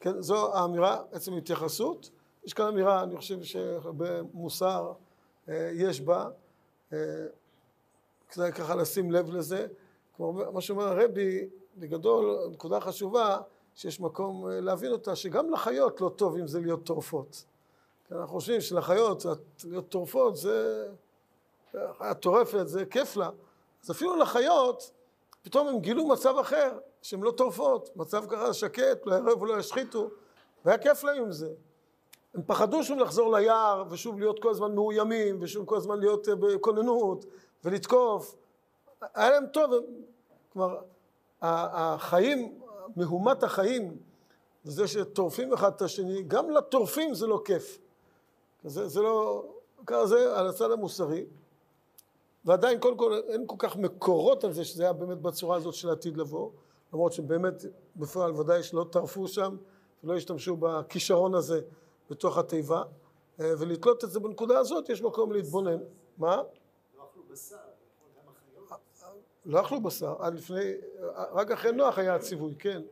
כן, 0.00 0.22
זו 0.22 0.54
האמירה, 0.54 1.02
עצם 1.12 1.34
התייחסות. 1.34 2.10
יש 2.44 2.52
כאן 2.52 2.66
אמירה, 2.66 3.02
אני 3.02 3.16
חושב 3.16 3.42
שהרבה 3.42 4.22
מוסר 4.22 4.92
אה, 5.48 5.70
יש 5.74 6.00
בה, 6.00 6.28
אה, 6.92 6.98
כדאי 8.28 8.52
ככה 8.52 8.74
לשים 8.74 9.10
לב 9.10 9.30
לזה. 9.30 9.66
כמו 10.16 10.32
מה 10.32 10.60
שאומר 10.60 10.84
הרבי, 10.84 11.48
בגדול, 11.76 12.48
נקודה 12.52 12.80
חשובה, 12.80 13.38
שיש 13.78 14.00
מקום 14.00 14.48
אה, 14.48 14.60
להבין 14.60 14.92
אותה, 14.92 15.16
שגם 15.16 15.50
לחיות 15.50 16.00
לא 16.00 16.08
טוב 16.08 16.36
אם 16.36 16.46
זה 16.46 16.60
להיות 16.60 16.84
טורפות. 16.84 17.44
אנחנו 18.12 18.28
חושבים 18.28 18.60
שלחיות 18.60 19.26
להיות 19.64 19.88
טורפות 19.88 20.36
זה, 20.36 20.88
חיה 21.98 22.14
טורפת, 22.14 22.68
זה 22.68 22.84
כיף 22.86 23.16
לה. 23.16 23.30
אז 23.84 23.90
אפילו 23.90 24.16
לחיות, 24.16 24.90
פתאום 25.42 25.68
הם 25.68 25.78
גילו 25.78 26.08
מצב 26.08 26.34
אחר, 26.40 26.78
שהן 27.02 27.22
לא 27.22 27.30
טורפות, 27.30 27.96
מצב 27.96 28.24
ככה 28.28 28.52
שקט, 28.52 29.06
לא 29.06 29.14
ירעו 29.14 29.40
ולא 29.40 29.58
ישחיתו, 29.58 30.10
והיה 30.64 30.78
כיף 30.78 31.04
להם 31.04 31.22
עם 31.22 31.32
זה. 31.32 31.50
הם 32.34 32.42
פחדו 32.46 32.84
שוב 32.84 32.98
לחזור 32.98 33.36
ליער, 33.36 33.84
ושוב 33.90 34.18
להיות 34.20 34.42
כל 34.42 34.50
הזמן 34.50 34.74
מאוימים, 34.74 35.38
ושוב 35.40 35.66
כל 35.66 35.76
הזמן 35.76 36.00
להיות 36.00 36.28
אה, 36.28 36.34
בכוננות, 36.34 37.24
ולתקוף. 37.64 38.36
היה 39.14 39.30
להם 39.30 39.46
טוב, 39.46 39.72
כלומר, 40.52 40.78
החיים, 41.42 42.58
מהומת 42.96 43.42
החיים, 43.42 43.96
וזה 44.64 44.88
שטורפים 44.88 45.52
אחד 45.52 45.72
את 45.76 45.82
השני, 45.82 46.22
גם 46.22 46.50
לטורפים 46.50 47.14
זה 47.14 47.26
לא 47.26 47.42
כיף. 47.44 47.78
זה, 48.64 48.88
זה 48.88 49.02
לא, 49.02 49.44
ככה 49.86 50.06
זה 50.06 50.38
על 50.38 50.48
הצד 50.48 50.70
המוסרי. 50.70 51.26
ועדיין, 52.44 52.80
קודם 52.80 52.96
כל, 52.96 53.20
אין 53.28 53.46
כל 53.46 53.56
כך 53.58 53.76
מקורות 53.76 54.44
על 54.44 54.52
זה 54.52 54.64
שזה 54.64 54.82
היה 54.82 54.92
באמת 54.92 55.18
בצורה 55.18 55.56
הזאת 55.56 55.74
של 55.74 55.88
העתיד 55.88 56.16
לבוא, 56.16 56.50
למרות 56.92 57.12
שבאמת 57.12 57.64
בפועל 57.96 58.32
ודאי 58.32 58.62
שלא 58.62 58.86
טרפו 58.90 59.28
שם 59.28 59.56
ולא 60.04 60.16
השתמשו 60.16 60.56
בכישרון 60.56 61.34
הזה 61.34 61.60
בתוך 62.10 62.38
התיבה, 62.38 62.82
אה, 63.40 63.52
ולתלות 63.58 64.04
את 64.04 64.10
זה 64.10 64.20
בנקודה 64.20 64.58
הזאת, 64.58 64.88
יש 64.88 65.02
מקום 65.02 65.32
להתבונן. 65.32 65.78
מה? 66.18 66.36
לא 66.36 66.42
אכלו 67.12 67.22
בשר. 67.30 67.67
לא 69.46 69.60
אכלו 69.60 69.80
בשר, 69.80 70.14
עד 70.18 70.34
לפני, 70.34 70.72
רק 71.14 71.50
אחרי 71.50 71.72
נוח 71.72 71.98
היה 71.98 72.14
הציווי, 72.14 72.54
כן. 72.58 72.82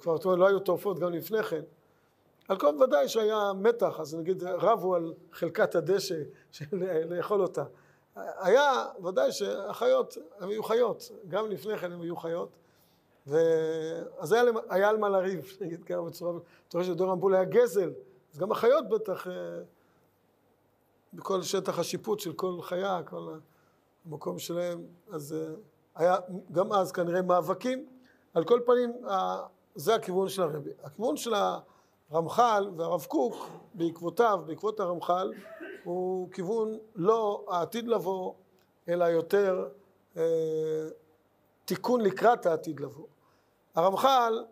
כבר 0.00 0.34
לא 0.34 0.46
היו 0.46 0.60
טורפות 0.60 0.98
גם 0.98 1.12
לפני 1.12 1.42
כן. 1.42 1.62
על 2.48 2.58
כל 2.58 2.82
ודאי 2.82 3.08
שהיה 3.08 3.52
מתח, 3.52 4.00
אז 4.00 4.14
נגיד 4.14 4.42
רבו 4.42 4.94
על 4.94 5.14
חלקת 5.32 5.74
הדשא 5.74 6.14
של 6.52 7.04
לאכול 7.08 7.42
אותה. 7.42 7.64
היה 8.16 8.86
ודאי 9.04 9.32
שהחיות, 9.32 10.16
הם 10.40 10.48
היו 10.48 10.62
חיות, 10.62 11.10
גם 11.28 11.50
לפני 11.50 11.78
כן 11.78 11.92
הם 11.92 12.00
היו 12.00 12.16
חיות, 12.16 12.48
ואז 13.26 14.32
היה, 14.32 14.42
היה 14.68 14.88
על 14.88 14.96
מה 14.96 15.08
לריב, 15.08 15.52
נגיד 15.60 15.84
ככה 15.84 16.02
בצורה, 16.02 16.32
אתה 16.68 16.78
רואה 16.78 16.86
שדור 16.86 17.10
המבול 17.10 17.34
היה 17.34 17.44
גזל, 17.44 17.92
אז 18.32 18.38
גם 18.38 18.52
החיות 18.52 18.88
בטח, 18.88 19.26
אה, 19.26 19.32
בכל 21.12 21.42
שטח 21.42 21.78
השיפוט 21.78 22.20
של 22.20 22.32
כל 22.32 22.62
חיה, 22.62 23.00
כל 23.04 23.28
המקום 24.08 24.38
שלהם, 24.38 24.86
אז 25.10 25.32
אה, 25.32 25.54
היה 25.94 26.16
גם 26.52 26.72
אז 26.72 26.92
כנראה 26.92 27.22
מאבקים. 27.22 27.86
על 28.34 28.44
כל 28.44 28.60
פנים, 28.66 28.92
זה 29.74 29.94
הכיוון 29.94 30.28
של 30.28 30.42
הרבי. 30.42 30.70
הכיוון 30.82 31.16
של 31.16 31.34
הרמח"ל 32.10 32.70
והרב 32.76 33.04
קוק, 33.04 33.48
בעקבותיו, 33.74 34.40
בעקבות 34.46 34.80
הרמח"ל, 34.80 35.32
הוא 35.84 36.30
כיוון 36.32 36.78
לא 36.94 37.44
העתיד 37.48 37.88
לבוא, 37.88 38.34
אלא 38.88 39.04
יותר 39.04 39.68
אה, 40.16 40.22
תיקון 41.64 42.00
לקראת 42.00 42.46
העתיד 42.46 42.80
לבוא. 42.80 43.06
הרמח"ל, 43.74 44.44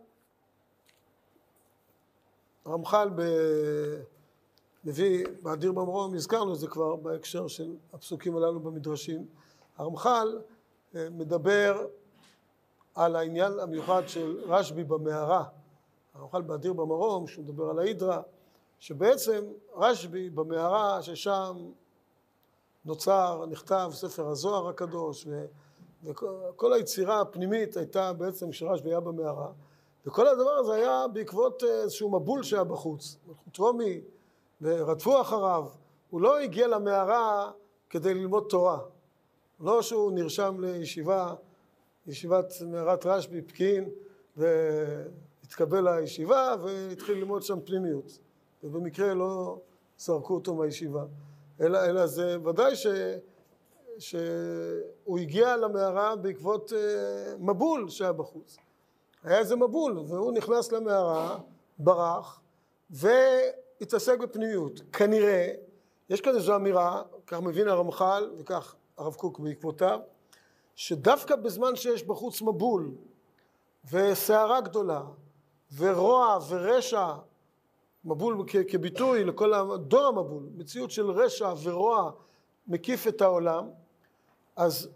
הרמח"ל 2.64 3.10
ב... 3.16 3.22
מביא, 4.84 5.26
באדיר 5.42 5.72
במרום, 5.72 6.14
הזכרנו 6.14 6.54
את 6.54 6.58
זה 6.58 6.66
כבר 6.66 6.96
בהקשר 6.96 7.48
של 7.48 7.76
הפסוקים 7.92 8.36
הללו 8.36 8.60
במדרשים, 8.60 9.26
הרמח"ל 9.76 10.38
אה, 10.96 11.08
מדבר 11.10 11.86
על 12.94 13.16
העניין 13.16 13.58
המיוחד 13.60 14.02
של 14.06 14.40
רשב"י 14.46 14.84
במערה, 14.84 15.44
הרמח"ל 16.14 16.42
באדיר 16.42 16.72
במרום, 16.72 17.26
שהוא 17.26 17.44
מדבר 17.44 17.70
על 17.70 17.78
ההידרה, 17.78 18.22
שבעצם 18.78 19.44
רשב"י 19.74 20.30
במערה 20.30 21.02
ששם 21.02 21.56
נוצר, 22.84 23.46
נכתב 23.46 23.90
ספר 23.92 24.28
הזוהר 24.28 24.68
הקדוש, 24.68 25.26
ו... 25.26 25.46
וכל 26.04 26.72
היצירה 26.72 27.20
הפנימית 27.20 27.76
הייתה 27.76 28.12
בעצם 28.12 28.50
כשרשב"י 28.50 28.88
היה 28.88 29.00
במערה, 29.00 29.48
וכל 30.06 30.28
הדבר 30.28 30.50
הזה 30.50 30.72
היה 30.72 31.08
בעקבות 31.12 31.62
איזשהו 31.64 32.20
מבול 32.20 32.42
שהיה 32.42 32.64
בחוץ, 32.64 33.16
מלכות 33.26 33.56
רומי, 33.58 34.00
ורדפו 34.62 35.20
אחריו, 35.20 35.66
הוא 36.10 36.20
לא 36.20 36.38
הגיע 36.38 36.66
למערה 36.66 37.50
כדי 37.90 38.14
ללמוד 38.14 38.46
תורה, 38.48 38.78
לא 39.60 39.82
שהוא 39.82 40.12
נרשם 40.12 40.56
לישיבה, 40.60 41.34
ישיבת 42.06 42.52
מערת 42.66 43.06
רשב"י, 43.06 43.42
פקיעין, 43.42 43.90
והתקבל 44.36 45.98
לישיבה 45.98 46.54
והתחיל 46.62 47.18
ללמוד 47.18 47.42
שם 47.42 47.60
פנימיות. 47.60 48.18
ובמקרה 48.64 49.14
לא 49.14 49.58
זרקו 49.98 50.34
אותו 50.34 50.54
מהישיבה. 50.54 51.04
אלא, 51.60 51.84
אלא 51.84 52.06
זה 52.06 52.36
ודאי 52.44 52.76
ש, 52.76 52.86
שהוא 53.98 55.18
הגיע 55.18 55.56
למערה 55.56 56.16
בעקבות 56.16 56.72
אה, 56.72 57.34
מבול 57.38 57.88
שהיה 57.88 58.12
בחוץ. 58.12 58.56
היה 59.22 59.38
איזה 59.38 59.56
מבול, 59.56 59.98
והוא 59.98 60.32
נכנס 60.32 60.72
למערה, 60.72 61.38
ברח, 61.78 62.40
והתעסק 62.90 64.18
בפנימיות. 64.18 64.80
כנראה, 64.92 65.52
יש 66.10 66.20
כאן 66.20 66.34
איזו 66.34 66.56
אמירה, 66.56 67.02
כך 67.26 67.40
מבין 67.40 67.68
הרמח"ל, 67.68 68.30
וכך 68.38 68.74
הרב 68.98 69.14
קוק 69.14 69.38
בעקבותיו, 69.38 70.00
שדווקא 70.74 71.36
בזמן 71.36 71.76
שיש 71.76 72.02
בחוץ 72.02 72.42
מבול, 72.42 72.90
וסערה 73.90 74.60
גדולה, 74.60 75.02
ורוע 75.76 76.38
ורשע, 76.48 77.12
מבול 78.04 78.44
כ- 78.46 78.56
כביטוי 78.68 79.24
לכל 79.24 79.52
דור 79.76 80.06
המבול, 80.06 80.42
מציאות 80.56 80.90
של 80.90 81.10
רשע 81.10 81.52
ורוע 81.62 82.10
מקיף 82.66 83.06
את 83.06 83.20
העולם, 83.20 83.70
אז 84.56 84.88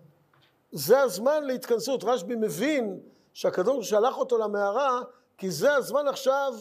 זה 0.72 1.00
הזמן 1.00 1.44
להתכנסות. 1.44 2.04
רשב"י 2.04 2.34
מבין 2.34 3.00
שהקדוש 3.32 3.90
שלח 3.90 4.18
אותו 4.18 4.38
למערה, 4.38 5.02
כי 5.38 5.50
זה 5.50 5.74
הזמן 5.74 6.08
עכשיו 6.08 6.52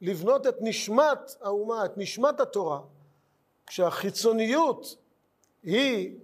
לבנות 0.00 0.46
את 0.46 0.56
נשמת 0.60 1.36
האומה, 1.40 1.84
את 1.84 1.98
נשמת 1.98 2.40
התורה. 2.40 2.80
כשהחיצוניות 3.66 4.96
היא, 5.62 6.16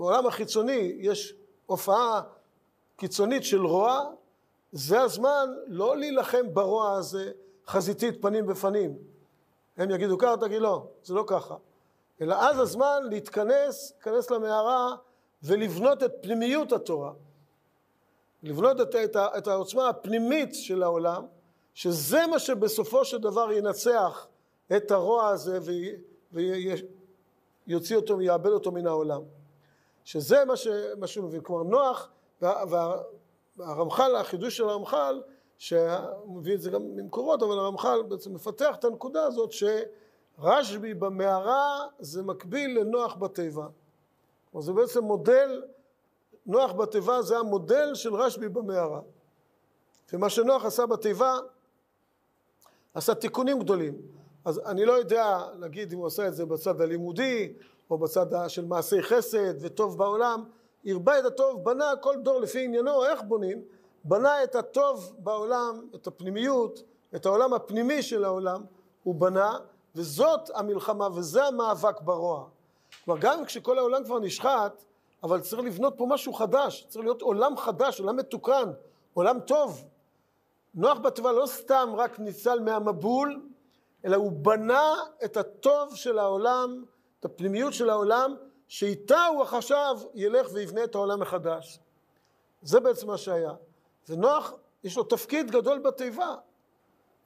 בעולם 0.00 0.26
החיצוני 0.26 0.96
יש 0.98 1.34
הופעה 1.66 2.22
קיצונית 2.96 3.44
של 3.44 3.66
רוע, 3.66 4.10
זה 4.72 5.00
הזמן 5.00 5.48
לא 5.66 5.96
להילחם 5.96 6.54
ברוע 6.54 6.92
הזה 6.92 7.32
חזיתית 7.66 8.22
פנים 8.22 8.46
בפנים. 8.46 8.98
הם 9.76 9.90
יגידו 9.90 10.18
ככה, 10.18 10.36
תגיד 10.36 10.62
לא, 10.62 10.86
זה 11.04 11.14
לא 11.14 11.24
ככה. 11.26 11.56
אלא 12.20 12.34
אז 12.34 12.58
הזמן 12.58 13.02
להתכנס, 13.10 13.92
להיכנס 13.92 14.30
למערה 14.30 14.96
ולבנות 15.42 16.02
את 16.02 16.12
פנימיות 16.20 16.72
התורה. 16.72 17.12
לבנות 18.42 18.80
את, 18.80 18.94
את, 18.94 19.16
את 19.16 19.46
העוצמה 19.46 19.88
הפנימית 19.88 20.54
של 20.54 20.82
העולם, 20.82 21.26
שזה 21.74 22.26
מה 22.26 22.38
שבסופו 22.38 23.04
של 23.04 23.18
דבר 23.18 23.52
ינצח 23.52 24.26
את 24.76 24.90
הרוע 24.90 25.28
הזה 25.28 25.58
ויוציא 27.66 27.96
אותו, 27.96 28.18
ויאבד 28.18 28.50
אותו 28.50 28.72
מן 28.72 28.86
העולם. 28.86 29.39
שזה 30.04 30.44
מה, 30.44 30.56
ש, 30.56 30.66
מה 30.98 31.06
שהוא 31.06 31.24
מבין. 31.24 31.40
כלומר, 31.40 31.62
נוח, 31.62 32.08
וה, 32.42 32.62
וה, 32.70 33.02
והרמח"ל, 33.56 34.16
החידוש 34.16 34.56
של 34.56 34.68
הרמח"ל, 34.68 35.22
שהוא 35.58 36.36
מביא 36.36 36.54
את 36.54 36.60
זה 36.60 36.70
גם 36.70 36.82
ממקורות, 36.82 37.42
אבל 37.42 37.58
הרמח"ל 37.58 38.02
בעצם 38.08 38.34
מפתח 38.34 38.76
את 38.78 38.84
הנקודה 38.84 39.22
הזאת 39.22 39.50
שרשב"י 39.52 40.94
במערה 40.94 41.86
זה 41.98 42.22
מקביל 42.22 42.80
לנוח 42.80 43.16
בתיבה. 43.16 43.66
כלומר 44.50 44.66
זה 44.66 44.72
בעצם 44.72 45.04
מודל, 45.04 45.62
נוח 46.46 46.72
בתיבה 46.72 47.22
זה 47.22 47.38
המודל 47.38 47.94
של 47.94 48.14
רשב"י 48.14 48.48
במערה. 48.48 49.00
ומה 50.12 50.30
שנוח 50.30 50.64
עשה 50.64 50.86
בתיבה, 50.86 51.38
עשה 52.94 53.14
תיקונים 53.14 53.58
גדולים. 53.58 53.94
אז 54.44 54.60
אני 54.66 54.84
לא 54.84 54.92
יודע 54.92 55.38
להגיד 55.58 55.92
אם 55.92 55.98
הוא 55.98 56.06
עשה 56.06 56.28
את 56.28 56.34
זה 56.34 56.46
בצד 56.46 56.80
הלימודי, 56.80 57.52
או 57.90 57.98
בצד 57.98 58.26
של 58.48 58.64
מעשי 58.64 59.02
חסד 59.02 59.54
וטוב 59.60 59.98
בעולם, 59.98 60.44
הרבה 60.86 61.18
את 61.18 61.24
הטוב, 61.24 61.64
בנה 61.64 61.92
כל 62.00 62.16
דור 62.22 62.40
לפי 62.40 62.64
עניינו, 62.64 63.04
איך 63.04 63.22
בונים? 63.22 63.62
בנה 64.04 64.44
את 64.44 64.54
הטוב 64.54 65.16
בעולם, 65.18 65.86
את 65.94 66.06
הפנימיות, 66.06 66.82
את 67.14 67.26
העולם 67.26 67.54
הפנימי 67.54 68.02
של 68.02 68.24
העולם, 68.24 68.64
הוא 69.02 69.14
בנה, 69.14 69.58
וזאת 69.94 70.50
המלחמה 70.54 71.08
וזה 71.14 71.44
המאבק 71.44 72.00
ברוע. 72.00 72.44
כלומר, 73.04 73.20
גם 73.20 73.44
כשכל 73.44 73.78
העולם 73.78 74.04
כבר 74.04 74.18
נשחט, 74.18 74.84
אבל 75.22 75.40
צריך 75.40 75.62
לבנות 75.62 75.94
פה 75.96 76.06
משהו 76.08 76.32
חדש, 76.32 76.86
צריך 76.88 77.04
להיות 77.04 77.22
עולם 77.22 77.56
חדש, 77.56 78.00
עולם 78.00 78.16
מתוקן, 78.16 78.70
עולם 79.14 79.40
טוב. 79.40 79.84
נוח 80.74 80.98
בתיבה 80.98 81.32
לא 81.32 81.46
סתם 81.46 81.88
רק 81.96 82.18
ניצל 82.18 82.60
מהמבול, 82.60 83.42
אלא 84.04 84.16
הוא 84.16 84.32
בנה 84.32 84.94
את 85.24 85.36
הטוב 85.36 85.94
של 85.94 86.18
העולם, 86.18 86.84
את 87.20 87.24
הפנימיות 87.24 87.72
של 87.72 87.90
העולם, 87.90 88.34
שאיתה 88.68 89.26
הוא 89.26 89.42
עכשיו 89.42 89.98
ילך 90.14 90.48
ויבנה 90.52 90.84
את 90.84 90.94
העולם 90.94 91.20
מחדש. 91.20 91.80
זה 92.62 92.80
בעצם 92.80 93.06
מה 93.06 93.18
שהיה. 93.18 93.52
ונוח, 94.08 94.52
יש 94.84 94.96
לו 94.96 95.04
תפקיד 95.04 95.50
גדול 95.50 95.78
בתיבה, 95.78 96.34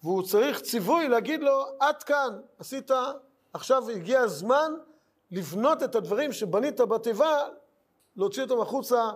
והוא 0.02 0.22
צריך 0.22 0.60
ציווי 0.60 1.08
להגיד 1.08 1.42
לו, 1.42 1.66
עד 1.80 2.02
כאן, 2.02 2.40
עשית, 2.58 2.90
עכשיו 3.52 3.90
הגיע 3.90 4.20
הזמן 4.20 4.72
לבנות 5.30 5.82
את 5.82 5.94
הדברים 5.94 6.32
שבנית 6.32 6.80
בתיבה, 6.80 7.48
להוציא 8.16 8.42
אותם 8.42 8.60
החוצה, 8.60 9.10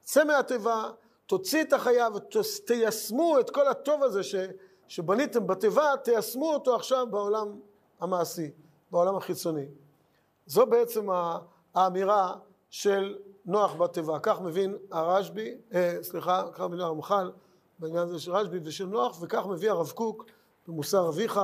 צא 0.00 0.24
מהתיבה, 0.24 0.90
תוציא 1.26 1.62
את 1.62 1.72
החיה 1.72 2.08
ותיישמו 2.14 3.40
את 3.40 3.50
כל 3.50 3.68
הטוב 3.68 4.02
הזה 4.02 4.22
ש, 4.22 4.34
שבניתם 4.88 5.46
בתיבה, 5.46 5.94
תיישמו 6.04 6.54
אותו 6.54 6.76
עכשיו 6.76 7.06
בעולם 7.10 7.60
המעשי, 8.00 8.50
בעולם 8.90 9.16
החיצוני. 9.16 9.66
זו 10.46 10.66
בעצם 10.66 11.06
האמירה 11.74 12.34
של 12.70 13.18
נוח 13.44 13.74
בתיבה. 13.74 14.18
כך 14.18 14.40
מבין 14.40 14.76
הרשב"י, 14.90 15.54
אה, 15.74 15.96
סליחה, 16.02 16.42
כך 16.52 16.60
מבין 16.60 16.80
הרמח"ל 16.80 17.30
בעניין 17.78 18.02
הזה 18.02 18.18
של 18.18 18.32
רשב"י 18.32 18.58
ושל 18.64 18.86
נוח, 18.86 19.18
וכך 19.22 19.46
מביא 19.46 19.70
הרב 19.70 19.90
קוק 19.90 20.26
במוסר 20.68 21.08
אביך, 21.08 21.40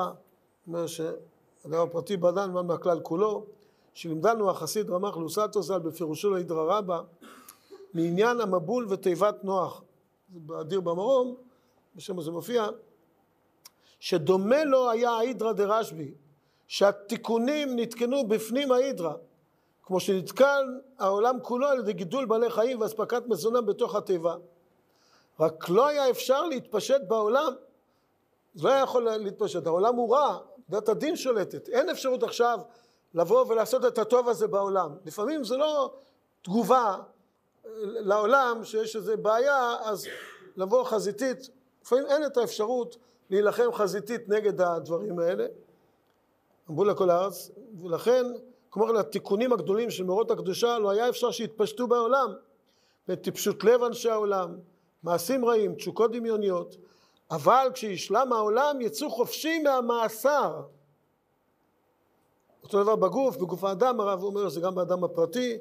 אומר 0.66 0.86
שהדבר 0.86 1.82
הפרטי 1.82 2.16
בדן 2.16 2.50
מה 2.50 2.62
מהכלל 2.62 3.00
כולו, 3.00 3.46
שלימדנו 3.94 4.50
החסיד 4.50 4.90
רמ"ח 4.90 5.16
לוסטו 5.16 5.62
ז"ל 5.62 5.78
בפירושו 5.78 6.30
לאידרא 6.30 6.78
רבא, 6.78 7.02
מעניין 7.94 8.40
המבול 8.40 8.86
ותיבת 8.88 9.44
נוח, 9.44 9.82
זה 10.32 10.40
באדיר 10.40 10.80
במרום, 10.80 11.34
בשם 11.96 12.18
הזה 12.18 12.30
מופיע, 12.30 12.66
שדומה 14.00 14.64
לו 14.64 14.90
היה 14.90 15.10
האידרא 15.10 15.52
דרשב"י, 15.52 16.14
שהתיקונים 16.68 17.78
נתקנו 17.78 18.28
בפנים 18.28 18.72
ההידרא, 18.72 19.12
כמו 19.82 20.00
שנתקן 20.00 20.78
העולם 20.98 21.36
כולו 21.42 21.66
על 21.66 21.78
ידי 21.78 21.92
גידול 21.92 22.24
בעלי 22.24 22.50
חיים 22.50 22.80
ואספקת 22.80 23.22
מזונם 23.26 23.66
בתוך 23.66 23.94
התיבה. 23.94 24.36
רק 25.40 25.68
לא 25.68 25.86
היה 25.86 26.10
אפשר 26.10 26.46
להתפשט 26.46 27.00
בעולם, 27.08 27.52
זה 28.54 28.64
לא 28.64 28.72
היה 28.72 28.82
יכול 28.82 29.10
להתפשט, 29.10 29.66
העולם 29.66 29.94
הוא 29.94 30.14
רע, 30.14 30.38
דת 30.68 30.88
הדין 30.88 31.16
שולטת, 31.16 31.68
אין 31.68 31.88
אפשרות 31.88 32.22
עכשיו 32.22 32.58
לבוא 33.14 33.44
ולעשות 33.48 33.84
את 33.84 33.98
הטוב 33.98 34.28
הזה 34.28 34.46
בעולם. 34.46 34.90
לפעמים 35.04 35.44
זה 35.44 35.56
לא 35.56 35.94
תגובה 36.42 36.96
לעולם 37.82 38.64
שיש 38.64 38.96
איזו 38.96 39.12
בעיה, 39.22 39.76
אז 39.80 40.06
לבוא 40.56 40.84
חזיתית, 40.84 41.50
לפעמים 41.82 42.06
אין 42.06 42.26
את 42.26 42.36
האפשרות 42.36 42.96
להילחם 43.30 43.72
חזיתית 43.72 44.28
נגד 44.28 44.60
הדברים 44.60 45.18
האלה. 45.18 45.46
אמרו 46.70 46.84
לכל 46.84 47.10
הארץ, 47.10 47.50
ולכן, 47.82 48.24
כמו 48.70 48.92
לתיקונים 48.92 49.52
הגדולים 49.52 49.90
של 49.90 50.04
מאורות 50.04 50.30
הקדושה, 50.30 50.78
לא 50.78 50.90
היה 50.90 51.08
אפשר 51.08 51.30
שיתפשטו 51.30 51.86
בעולם. 51.86 52.32
לטיפשות 53.08 53.64
לב 53.64 53.82
אנשי 53.82 54.10
העולם, 54.10 54.58
מעשים 55.02 55.44
רעים, 55.44 55.74
תשוקות 55.74 56.12
דמיוניות, 56.12 56.76
אבל 57.30 57.68
כשישלם 57.74 58.32
העולם 58.32 58.80
יצאו 58.80 59.10
חופשי 59.10 59.62
מהמאסר. 59.62 60.62
אותו 62.62 62.82
דבר 62.82 62.96
בגוף, 62.96 63.36
בגוף 63.36 63.64
האדם, 63.64 64.00
הרב 64.00 64.22
אומר 64.22 64.48
שזה 64.48 64.60
גם 64.60 64.74
באדם 64.74 65.04
הפרטי, 65.04 65.58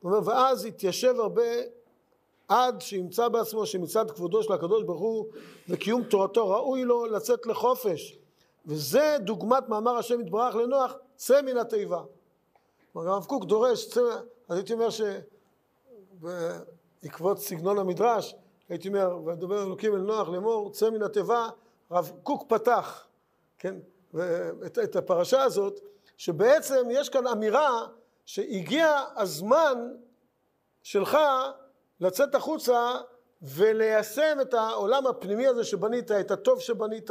הוא 0.00 0.12
אומר, 0.12 0.28
ואז 0.28 0.64
יתיישב 0.64 1.14
הרבה 1.20 1.42
עד 2.48 2.80
שימצא 2.80 3.28
בעצמו 3.28 3.66
שמצד 3.66 4.10
כבודו 4.10 4.42
של 4.42 4.52
הקדוש 4.52 4.82
ברוך 4.82 5.00
הוא 5.00 5.26
וקיום 5.68 6.02
תורתו 6.02 6.48
ראוי 6.48 6.84
לו 6.84 7.06
לצאת 7.06 7.46
לחופש. 7.46 8.19
וזה 8.66 9.16
דוגמת 9.20 9.68
מאמר 9.68 9.96
השם 9.96 10.20
יתברך 10.20 10.54
לנוח, 10.54 10.94
צא 11.16 11.42
מן 11.42 11.56
התיבה. 11.56 12.02
כלומר, 12.92 13.10
הרב 13.10 13.24
קוק 13.24 13.44
דורש, 13.44 13.88
צא, 13.88 14.00
אז 14.48 14.56
הייתי 14.56 14.72
אומר 14.72 14.88
שבעקבות 16.20 17.38
סגנון 17.38 17.78
המדרש, 17.78 18.34
הייתי 18.68 18.88
אומר, 18.88 19.18
ודבר 19.26 19.62
אלוקים 19.62 19.94
אל 19.94 20.00
נוח 20.00 20.28
לאמור, 20.28 20.72
צא 20.72 20.90
מן 20.90 21.02
התיבה, 21.02 21.48
הרב 21.90 22.12
קוק 22.22 22.44
פתח, 22.48 23.06
כן, 23.58 23.76
את, 24.66 24.78
את 24.84 24.96
הפרשה 24.96 25.42
הזאת, 25.42 25.80
שבעצם 26.16 26.88
יש 26.90 27.08
כאן 27.08 27.26
אמירה 27.26 27.86
שהגיע 28.26 29.04
הזמן 29.16 29.92
שלך 30.82 31.18
לצאת 32.00 32.34
החוצה 32.34 32.94
וליישם 33.42 34.38
את 34.42 34.54
העולם 34.54 35.06
הפנימי 35.06 35.46
הזה 35.46 35.64
שבנית, 35.64 36.10
את 36.10 36.30
הטוב 36.30 36.60
שבנית, 36.60 37.10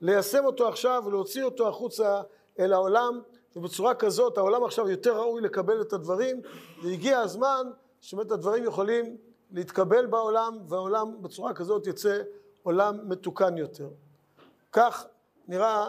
ליישם 0.00 0.44
אותו 0.44 0.68
עכשיו 0.68 1.02
ולהוציא 1.06 1.44
אותו 1.44 1.68
החוצה 1.68 2.22
אל 2.58 2.72
העולם, 2.72 3.20
ובצורה 3.56 3.94
כזאת 3.94 4.38
העולם 4.38 4.64
עכשיו 4.64 4.88
יותר 4.88 5.16
ראוי 5.18 5.40
לקבל 5.40 5.80
את 5.80 5.92
הדברים, 5.92 6.40
והגיע 6.82 7.18
הזמן 7.18 7.70
שבאמת 8.00 8.30
הדברים 8.30 8.64
יכולים 8.64 9.16
להתקבל 9.50 10.06
בעולם, 10.06 10.58
והעולם 10.68 11.22
בצורה 11.22 11.54
כזאת 11.54 11.86
יצא 11.86 12.22
עולם 12.62 12.98
מתוקן 13.08 13.56
יותר. 13.56 13.88
כך 14.72 15.06
נראה 15.48 15.88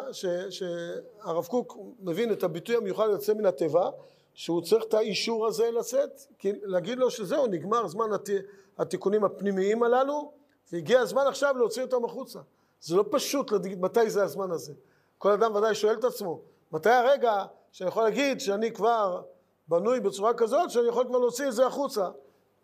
שהרב 0.49 1.45
קוק 1.45 1.77
מבין 1.99 2.31
את 2.31 2.43
הביטוי 2.43 2.75
המיוחד 2.75 3.07
יוצא 3.11 3.33
מן 3.33 3.45
התיבה, 3.45 3.89
שהוא 4.33 4.61
צריך 4.61 4.83
את 4.83 4.93
האישור 4.93 5.47
הזה 5.47 5.71
לצאת, 5.71 6.21
כי 6.39 6.51
להגיד 6.63 6.99
לו 6.99 7.11
שזהו, 7.11 7.47
נגמר 7.47 7.87
זמן 7.87 8.13
הת, 8.13 8.29
התיקונים 8.77 9.23
הפנימיים 9.23 9.83
הללו, 9.83 10.31
והגיע 10.71 10.99
הזמן 10.99 11.27
עכשיו 11.27 11.57
להוציא 11.57 11.83
אותם 11.83 12.05
החוצה. 12.05 12.39
זה 12.81 12.95
לא 12.95 13.05
פשוט 13.11 13.51
להגיד 13.51 13.81
מתי 13.81 14.09
זה 14.09 14.23
הזמן 14.23 14.51
הזה. 14.51 14.73
כל 15.17 15.31
אדם 15.31 15.55
ודאי 15.55 15.75
שואל 15.75 15.93
את 15.93 16.03
עצמו, 16.03 16.41
מתי 16.71 16.89
הרגע 16.89 17.45
שאני 17.71 17.89
יכול 17.89 18.03
להגיד 18.03 18.39
שאני 18.39 18.73
כבר 18.73 19.21
בנוי 19.67 19.99
בצורה 19.99 20.33
כזאת 20.33 20.69
שאני 20.69 20.87
יכול 20.87 21.05
כבר 21.07 21.17
להוציא 21.17 21.47
את 21.47 21.53
זה 21.53 21.67
החוצה. 21.67 22.09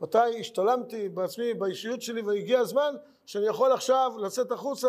מתי 0.02 0.39
השתלמתי 0.39 1.10
בעצמי, 1.10 1.54
באישיות 1.54 2.02
שלי, 2.02 2.21
והגיע 2.21 2.60
הזמן 2.60 2.95
שאני 3.26 3.45
יכול 3.45 3.71
עכשיו 3.71 4.12
לצאת 4.17 4.52
החוצה 4.52 4.88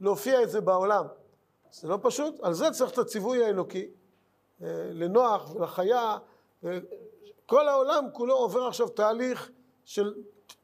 ולהופיע 0.00 0.42
את 0.42 0.50
זה 0.50 0.60
בעולם. 0.60 1.06
זה 1.72 1.88
לא 1.88 1.98
פשוט, 2.02 2.40
על 2.42 2.52
זה 2.52 2.70
צריך 2.70 2.92
את 2.92 2.98
הציווי 2.98 3.44
האלוקי, 3.44 3.88
אה, 4.62 4.66
לנוח 4.92 5.54
ולחיה. 5.54 6.18
כל 7.46 7.68
העולם 7.68 8.04
כולו 8.12 8.34
עובר 8.34 8.66
עכשיו 8.66 8.88
תהליך 8.88 9.50
של 9.84 10.14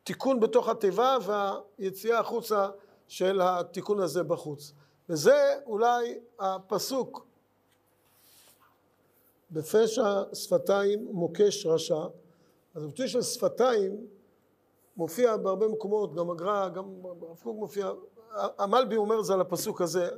תיקון 0.04 0.40
בתוך 0.40 0.68
התיבה 0.68 1.16
והיציאה 1.22 2.18
החוצה 2.18 2.68
של 3.08 3.40
התיקון 3.40 4.00
הזה 4.00 4.22
בחוץ. 4.22 4.72
וזה 5.08 5.54
אולי 5.66 6.18
הפסוק 6.38 7.26
בפשע 9.50 10.22
שפתיים 10.34 11.08
מוקש 11.12 11.66
רשע. 11.66 12.06
אז 12.74 12.84
הביטוי 12.84 13.08
של 13.08 13.22
שפתיים 13.22 14.06
מופיע 14.96 15.36
בהרבה 15.36 15.68
מקומות, 15.68 16.14
גם 16.14 16.30
הגר"א, 16.30 16.68
גם 16.68 16.84
הרב 17.04 17.38
קוק 17.42 17.56
מופיע, 17.56 17.90
המלבים 18.34 18.98
אומר 18.98 19.22
זה 19.22 19.34
על 19.34 19.40
הפסוק 19.40 19.80
הזה, 19.80 20.08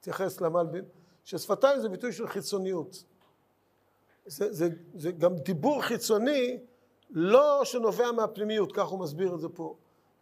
תתייחס 0.00 0.40
למלבים, 0.40 0.84
ששפתיים 1.24 1.80
זה 1.80 1.88
ביטוי 1.88 2.12
של 2.12 2.28
חיצוניות. 2.28 3.04
זה, 4.26 4.52
זה, 4.52 4.68
זה 4.94 5.12
גם 5.12 5.36
דיבור 5.36 5.82
חיצוני 5.82 6.58
לא 7.10 7.64
שנובע 7.64 8.12
מהפנימיות, 8.12 8.72
כך 8.72 8.88
הוא 8.88 9.00
מסביר 9.00 9.34
את 9.34 9.40
זה 9.40 9.48
פה, 9.48 9.74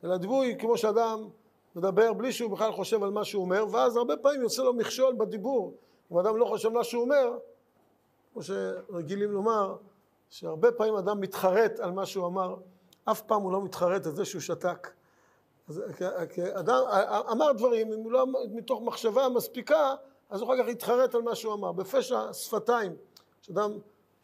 אלא 0.04 0.16
דיבור 0.16 0.42
היא 0.42 0.58
כמו 0.58 0.76
שאדם 0.76 1.28
מדבר 1.76 2.12
בלי 2.12 2.32
שהוא 2.32 2.50
בכלל 2.50 2.72
חושב 2.72 3.02
על 3.02 3.11
מה 3.11 3.24
שהוא 3.24 3.42
אומר, 3.42 3.66
ואז 3.70 3.96
הרבה 3.96 4.16
פעמים 4.16 4.42
יוצא 4.42 4.62
לו 4.62 4.74
מכשול 4.74 5.14
בדיבור. 5.18 5.74
אם 6.12 6.18
אדם 6.18 6.37
לא 6.37 6.44
חושב 6.44 6.68
מה 6.68 6.84
שהוא 6.84 7.02
אומר, 7.02 7.38
כמו 8.32 8.42
שרגילים 8.42 9.32
לומר, 9.32 9.76
שהרבה 10.30 10.72
פעמים 10.72 10.94
אדם 10.94 11.20
מתחרט 11.20 11.80
על 11.80 11.90
מה 11.90 12.06
שהוא 12.06 12.26
אמר, 12.26 12.56
אף 13.04 13.20
פעם 13.20 13.42
הוא 13.42 13.52
לא 13.52 13.62
מתחרט 13.62 14.06
על 14.06 14.12
זה 14.12 14.24
שהוא 14.24 14.40
שתק. 14.40 14.90
אז 15.68 15.82
אדם 16.52 16.82
אמר 17.32 17.52
דברים, 17.52 17.92
אם 17.92 17.98
הוא 17.98 18.12
לא 18.12 18.26
מתוך 18.50 18.82
מחשבה 18.82 19.28
מספיקה, 19.28 19.94
אז 20.30 20.40
הוא 20.40 20.54
אחר 20.54 20.62
כך 20.62 20.68
יתחרט 20.68 21.14
על 21.14 21.22
מה 21.22 21.34
שהוא 21.34 21.54
אמר. 21.54 21.72
בפשע 21.72 22.32
שפתיים, 22.32 22.96
כשאדם 23.42 23.72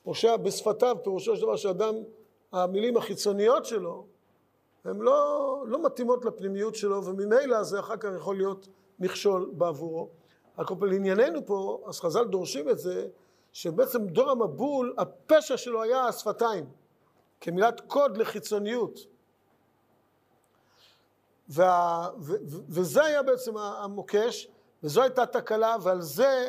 פושע 0.02 0.37
בשפתיו, 0.37 0.96
פירושו 1.02 1.37
של 1.37 1.42
דבר 1.42 1.56
שאדם, 1.56 1.94
המילים 2.52 2.96
החיצוניות 2.96 3.64
שלו, 3.64 4.06
הן 4.85 5.01
לא, 5.01 5.64
לא 5.66 5.83
מתאימות 5.83 6.25
לפנימיות 6.25 6.75
שלו, 6.75 7.05
וממילא 7.05 7.62
זה 7.62 7.81
אחר 7.81 7.97
כך 7.97 8.09
יכול 8.16 8.37
להיות 8.37 8.68
מכשול 8.99 9.51
בעבורו. 9.53 10.09
רק 10.59 10.70
לענייננו 10.83 11.47
פה, 11.47 11.85
אז 11.87 12.01
חז"ל 12.01 12.25
דורשים 12.25 12.70
את 12.70 12.79
זה, 12.79 13.09
שבעצם 13.53 14.07
דור 14.07 14.31
המבול, 14.31 14.94
הפשע 14.99 15.57
שלו 15.57 15.83
היה 15.83 16.07
השפתיים, 16.07 16.64
כמילת 17.40 17.81
קוד 17.81 18.16
לחיצוניות. 18.16 18.99
וה, 21.49 22.09
ו, 22.18 22.33
ו, 22.33 22.59
וזה 22.68 23.05
היה 23.05 23.23
בעצם 23.23 23.57
המוקש, 23.57 24.49
וזו 24.83 25.03
הייתה 25.03 25.27
תקלה, 25.27 25.77
ועל 25.83 26.01
זה 26.01 26.49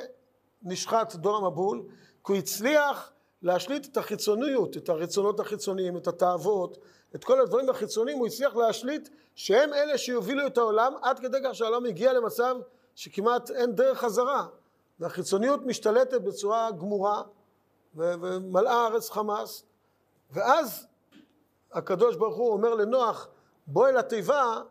נשחט 0.64 1.16
דור 1.16 1.38
המבול, 1.38 1.84
כי 2.26 2.32
הוא 2.32 2.38
הצליח 2.38 3.12
להשליט 3.42 3.86
את 3.86 3.98
החיצוניות, 3.98 4.78
את 4.78 4.90
הרצונות 4.90 5.40
החיצוניים, 5.40 5.98
את 5.98 6.08
התאוות, 6.08 6.78
את 7.16 7.24
כל 7.24 7.42
הדברים 7.42 7.70
החיצוניים, 7.70 8.18
הוא 8.18 8.28
הצליח 8.28 8.56
להשליט 8.56 9.10
שהם 9.36 9.74
אלה 9.74 9.98
שיובילו 9.98 10.48
את 10.48 10.58
העולם, 10.58 10.94
עד 11.02 11.20
כדי 11.20 11.38
כך 11.44 11.56
שהעולם 11.56 11.86
הגיע 11.86 12.14
למצב 12.14 12.56
שכמעט 12.96 13.52
אין 13.52 13.76
דרך 13.76 14.00
חזרה. 14.00 14.48
והחיצוניות 15.00 15.66
משתלטת 15.66 16.22
בצורה 16.22 16.72
גמורה 16.72 17.24
ומלאה 17.96 18.74
הארץ 18.74 19.10
חמאס 19.10 19.64
ואז 20.32 20.88
הקדוש 21.74 22.16
ברוך 22.16 22.36
הוא 22.36 22.54
אומר 22.54 22.76
לנוח 22.76 23.28
בוא 23.68 23.88
אל 23.88 23.98
התיבה 23.98 24.62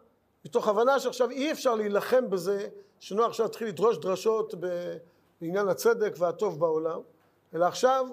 מתוך 0.45 0.69
הבנה 0.69 1.01
שעכשיו 1.01 1.31
אי 1.31 1.53
אפשר 1.53 1.75
להילחם 1.75 2.31
בזה 2.31 2.69
שנוח 3.01 3.29
עכשיו 3.29 3.47
יתחיל 3.47 3.69
לדרוש 3.69 3.99
דרשות 3.99 4.55
בעניין 5.41 5.69
הצדק 5.69 6.15
והטוב 6.19 6.61
בעולם 6.61 7.01
אלא 7.55 7.65
עכשיו 7.65 8.07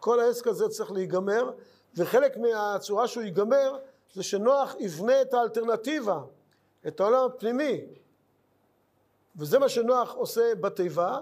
כל 0.00 0.20
העסק 0.20 0.46
הזה 0.46 0.68
צריך 0.68 0.92
להיגמר 0.92 1.50
וחלק 1.96 2.36
מהצורה 2.36 3.08
שהוא 3.08 3.22
ייגמר 3.22 3.78
זה 4.12 4.22
שנוח 4.22 4.74
יבנה 4.78 5.22
את 5.22 5.34
האלטרנטיבה 5.34 6.20
את 6.86 7.00
העולם 7.00 7.26
הפנימי 7.26 7.80
וזה 9.36 9.58
מה 9.58 9.68
שנוח 9.68 10.14
עושה 10.14 10.54
בתיבה, 10.54 11.18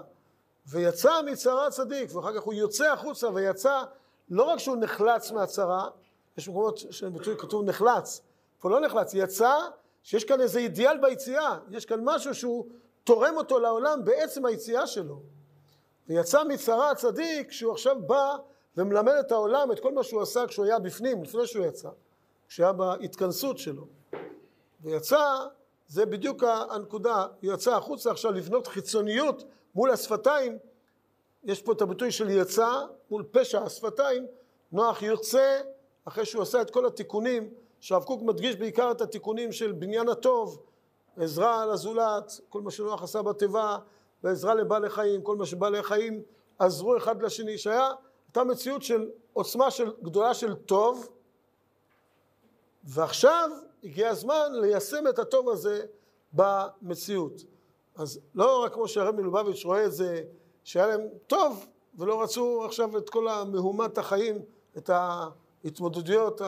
ויצא 0.67 1.21
מצרה 1.25 1.69
צדיק, 1.69 2.15
ואחר 2.15 2.33
כך 2.35 2.41
הוא 2.41 2.53
יוצא 2.53 2.91
החוצה 2.91 3.27
ויצא, 3.33 3.83
לא 4.29 4.43
רק 4.43 4.59
שהוא 4.59 4.77
נחלץ 4.77 5.31
מהצרה, 5.31 5.89
יש 6.37 6.49
מקומות 6.49 6.77
שבביטוי 6.77 7.35
כתוב 7.37 7.63
נחלץ, 7.65 8.21
פה 8.59 8.69
לא 8.69 8.79
נחלץ, 8.79 9.13
יצא 9.13 9.55
שיש 10.03 10.23
כאן 10.23 10.41
איזה 10.41 10.59
אידיאל 10.59 10.97
ביציאה, 10.97 11.57
יש 11.69 11.85
כאן 11.85 11.99
משהו 12.03 12.35
שהוא 12.35 12.65
תורם 13.03 13.37
אותו 13.37 13.59
לעולם 13.59 14.05
בעצם 14.05 14.45
היציאה 14.45 14.87
שלו. 14.87 15.21
ויצא 16.07 16.43
מצרה 16.43 16.91
הצדיק 16.91 17.51
שהוא 17.51 17.71
עכשיו 17.71 18.01
בא 18.01 18.35
ומלמד 18.79 19.13
את 19.19 19.31
העולם 19.31 19.71
את 19.71 19.79
כל 19.79 19.93
מה 19.93 20.03
שהוא 20.03 20.21
עשה 20.21 20.47
כשהוא 20.47 20.65
היה 20.65 20.79
בפנים, 20.79 21.23
לפני 21.23 21.47
שהוא 21.47 21.65
יצא, 21.65 21.89
כשהיה 22.47 22.73
בהתכנסות 22.73 23.57
שלו. 23.57 23.87
ויצא 24.81 25.45
זה 25.87 26.05
בדיוק 26.05 26.43
הנקודה, 26.43 27.27
יצא 27.41 27.75
החוצה 27.75 28.11
עכשיו 28.11 28.31
לבנות 28.31 28.67
חיצוניות 28.67 29.43
מול 29.75 29.91
השפתיים, 29.91 30.57
יש 31.43 31.61
פה 31.61 31.71
את 31.71 31.81
הביטוי 31.81 32.11
של 32.11 32.29
יצא 32.29 32.69
מול 33.11 33.23
פשע 33.31 33.63
השפתיים, 33.63 34.25
נוח 34.71 35.01
יוצא 35.01 35.61
אחרי 36.05 36.25
שהוא 36.25 36.41
עשה 36.41 36.61
את 36.61 36.69
כל 36.69 36.85
התיקונים, 36.85 37.49
שהרב 37.79 38.03
קוק 38.03 38.21
מדגיש 38.21 38.55
בעיקר 38.55 38.91
את 38.91 39.01
התיקונים 39.01 39.51
של 39.51 39.71
בניין 39.71 40.09
הטוב, 40.09 40.59
עזרה 41.17 41.65
לזולת, 41.65 42.39
כל 42.49 42.61
מה 42.61 42.71
שנוח 42.71 43.03
עשה 43.03 43.21
בתיבה, 43.21 43.77
ועזרה 44.23 44.55
לבעלי 44.55 44.89
חיים, 44.89 45.21
כל 45.21 45.35
מה 45.35 45.45
שבעלי 45.45 45.83
חיים 45.83 46.23
עזרו 46.59 46.97
אחד 46.97 47.21
לשני, 47.21 47.57
שהיה, 47.57 47.91
הייתה 48.29 48.43
מציאות 48.43 48.83
של 48.83 49.09
עוצמה 49.33 49.71
של, 49.71 49.91
גדולה 50.03 50.33
של 50.33 50.55
טוב, 50.55 51.09
ועכשיו 52.83 53.49
הגיע 53.83 54.09
הזמן 54.09 54.51
ליישם 54.53 55.07
את 55.09 55.19
הטוב 55.19 55.49
הזה 55.49 55.85
במציאות. 56.33 57.43
אז 57.95 58.19
לא 58.35 58.63
רק 58.63 58.73
כמו 58.73 58.87
שהרב 58.87 59.15
מלובביץ' 59.15 59.65
רואה 59.65 59.85
את 59.85 59.91
זה, 59.91 60.23
שהיה 60.63 60.87
להם 60.87 61.01
טוב, 61.27 61.67
ולא 61.97 62.21
רצו 62.21 62.65
עכשיו 62.65 62.97
את 62.97 63.09
כל 63.09 63.27
המהומת 63.27 63.97
החיים, 63.97 64.41
את 64.77 64.89
ההתמודדויות, 64.89 66.41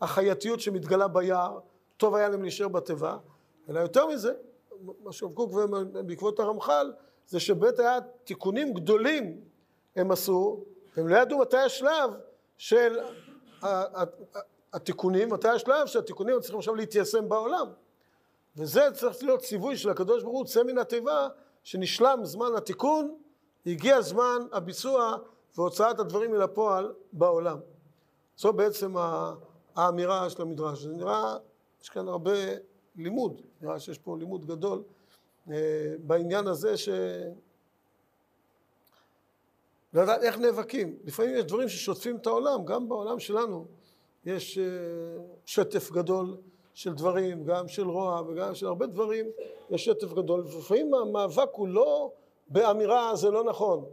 החייתיות 0.00 0.60
שמתגלה 0.60 1.08
ביער, 1.08 1.58
טוב 1.96 2.14
היה 2.14 2.28
להם 2.28 2.42
להישאר 2.42 2.68
בתיבה, 2.68 3.16
אלא 3.68 3.80
יותר 3.80 4.06
מזה, 4.06 4.32
מה 5.04 5.12
שהרב 5.12 5.34
קוק 5.34 5.52
בעקבות 6.06 6.40
הרמח"ל, 6.40 6.92
זה 7.26 7.40
שבאמת 7.40 7.78
היה 7.78 7.98
תיקונים 8.24 8.74
גדולים 8.74 9.40
הם 9.96 10.10
עשו, 10.10 10.64
הם 10.96 11.08
לא 11.08 11.16
ידעו 11.16 11.38
מתי 11.38 11.56
השלב 11.56 12.10
של 12.56 12.98
התיקונים, 14.72 15.32
מתי 15.32 15.48
השלב 15.48 15.86
שהתיקונים 15.86 16.40
צריכים 16.40 16.58
עכשיו 16.58 16.74
להתיישם 16.74 17.28
בעולם. 17.28 17.66
וזה 18.56 18.88
צריך 18.94 19.22
להיות 19.22 19.40
ציווי 19.40 19.76
של 19.76 19.90
הקדוש 19.90 20.22
ברוך 20.22 20.38
הוא, 20.38 20.46
צא 20.46 20.62
מן 20.62 20.78
התיבה, 20.78 21.28
שנשלם 21.62 22.20
זמן 22.22 22.54
התיקון, 22.56 23.16
הגיע 23.66 24.00
זמן 24.00 24.38
הביצוע 24.52 25.16
והוצאת 25.56 25.98
הדברים 25.98 26.34
אל 26.34 26.42
הפועל 26.42 26.92
בעולם. 27.12 27.58
זו 28.36 28.52
בעצם 28.52 28.94
האמירה 29.76 30.30
של 30.30 30.42
המדרש. 30.42 30.82
זה 30.82 30.92
נראה, 30.92 31.36
יש 31.82 31.88
כאן 31.88 32.08
הרבה 32.08 32.32
לימוד, 32.96 33.40
נראה 33.60 33.80
שיש 33.80 33.98
פה 33.98 34.16
לימוד 34.18 34.46
גדול 34.46 34.82
אה, 35.50 35.94
בעניין 35.98 36.46
הזה 36.46 36.76
ש... 36.76 36.88
לדעת 39.94 40.22
איך 40.22 40.38
נאבקים. 40.38 40.98
לפעמים 41.04 41.34
יש 41.34 41.44
דברים 41.44 41.68
ששוטפים 41.68 42.16
את 42.16 42.26
העולם, 42.26 42.64
גם 42.64 42.88
בעולם 42.88 43.18
שלנו. 43.18 43.66
יש 44.24 44.58
אה, 44.58 44.64
שטף 45.46 45.90
גדול 45.90 46.36
של 46.74 46.94
דברים, 46.94 47.44
גם 47.44 47.68
של 47.68 47.88
רוע 47.88 48.22
וגם 48.28 48.54
של 48.54 48.66
הרבה 48.66 48.86
דברים, 48.86 49.26
יש 49.70 49.84
שטף 49.84 50.12
גדול, 50.12 50.40
ולפעמים 50.40 50.94
המאבק 50.94 51.48
הוא 51.52 51.68
לא 51.68 52.12
באמירה 52.48 53.16
זה 53.16 53.30
לא 53.30 53.44
נכון. 53.44 53.84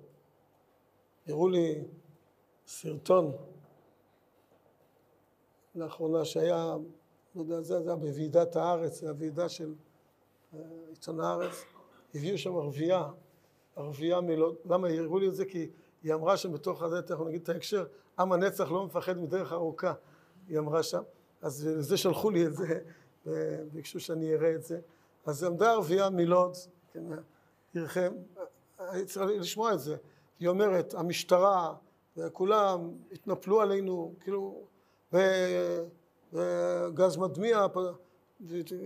הראו 1.27 1.49
לי 1.49 1.83
סרטון 2.67 3.31
לאחרונה 5.75 6.25
שהיה 6.25 6.75
לא 7.35 7.41
יודע, 7.41 7.61
זה 7.61 7.77
היה 7.77 7.95
בוועידת 7.95 8.55
הארץ, 8.55 8.99
זה 8.99 9.09
הוועידה 9.09 9.49
של 9.49 9.73
אה, 10.53 10.59
עיתון 10.89 11.19
הארץ, 11.19 11.63
הביאו 12.15 12.37
שם 12.37 12.55
ערבייה, 12.55 13.07
ערבייה 13.75 14.21
מלוד, 14.21 14.55
למה 14.65 14.87
הראו 14.87 15.19
לי 15.19 15.27
את 15.27 15.35
זה? 15.35 15.45
כי 15.45 15.69
היא 16.07 16.13
אמרה 16.13 16.37
שם 16.37 16.51
בתוך 16.51 16.83
הזה, 16.83 17.01
תכף 17.01 17.19
נגיד 17.19 17.41
את 17.41 17.49
ההקשר, 17.49 17.85
עם 18.19 18.31
הנצח 18.31 18.71
לא 18.71 18.85
מפחד 18.85 19.17
מדרך 19.17 19.53
ארוכה, 19.53 19.93
היא 20.47 20.59
אמרה 20.59 20.83
שם, 20.83 21.01
אז 21.41 21.67
לזה 21.67 21.97
שלחו 21.97 22.29
לי 22.29 22.45
את 22.45 22.53
זה, 22.53 22.79
וביקשו 23.25 23.99
שאני 23.99 24.33
אראה 24.33 24.55
את 24.55 24.63
זה. 24.63 24.79
אז 25.25 25.43
עמדה 25.43 25.71
ערבייה 25.71 26.09
מלוד, 26.09 26.55
כן, 26.93 27.03
עירכם, 27.73 28.13
צריך 29.05 29.41
לשמוע 29.41 29.73
את 29.73 29.79
זה. 29.79 29.95
היא 30.39 30.47
אומרת, 30.47 30.93
המשטרה 30.93 31.73
וכולם 32.17 32.91
התנפלו 33.11 33.61
עלינו, 33.61 34.13
כאילו, 34.19 34.63
וגז 36.33 37.17
מדמיע, 37.17 37.65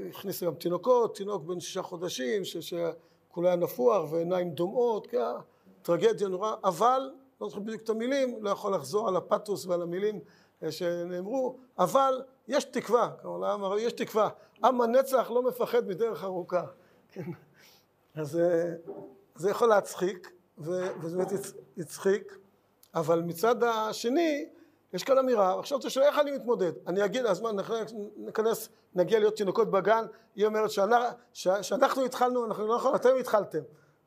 הכניסה 0.09 0.45
גם 0.45 0.55
תינוקות, 0.55 1.15
תינוק 1.15 1.43
בן 1.43 1.59
שישה 1.59 1.81
חודשים, 1.81 2.41
שכולו 2.45 3.47
היה 3.47 3.55
נפוח 3.55 4.11
ועיניים 4.11 4.49
דומעות, 4.51 5.07
כן, 5.07 5.17
טרגדיה 5.81 6.27
נורא, 6.27 6.55
אבל, 6.63 7.11
לא 7.41 7.49
זוכר 7.49 7.61
בדיוק 7.61 7.81
את 7.81 7.89
המילים, 7.89 8.43
לא 8.43 8.49
יכול 8.49 8.75
לחזור 8.75 9.07
על 9.07 9.15
הפתוס 9.15 9.65
ועל 9.65 9.81
המילים 9.81 10.19
אה, 10.63 10.71
שנאמרו, 10.71 11.57
אבל 11.79 12.21
יש 12.47 12.63
תקווה, 12.63 13.11
כלומר, 13.21 13.77
יש 13.77 13.93
תקווה, 13.93 14.29
עם 14.63 14.81
הנצח 14.81 15.31
לא 15.31 15.43
מפחד 15.43 15.87
מדרך 15.87 16.23
ארוכה, 16.23 16.63
כן, 17.11 17.31
אז 18.15 18.39
אה, 18.39 18.73
זה 19.35 19.49
יכול 19.49 19.69
להצחיק, 19.69 20.31
וזה 20.57 21.17
באמת 21.17 21.31
הצחיק, 21.77 22.37
אבל 22.95 23.21
מצד 23.21 23.63
השני, 23.63 24.49
יש 24.93 25.03
כאן 25.03 25.17
אמירה, 25.17 25.59
עכשיו 25.59 25.79
אתה 25.79 25.89
שואל 25.89 26.05
איך 26.05 26.19
אני 26.19 26.31
מתמודד? 26.31 26.71
אני 26.87 27.05
אגיד, 27.05 27.25
אז 27.25 27.41
מה, 27.41 27.49
ניכנס, 28.17 28.69
נגיע 28.95 29.19
להיות 29.19 29.35
תינוקות 29.35 29.71
בגן, 29.71 30.05
היא 30.35 30.45
אומרת 30.45 30.69
שאנחנו 31.31 32.05
התחלנו, 32.05 32.45
אנחנו 32.45 32.67
לא 32.67 32.73
יכולים, 32.73 32.95
אתם 32.95 33.09
התחלתם. 33.19 33.59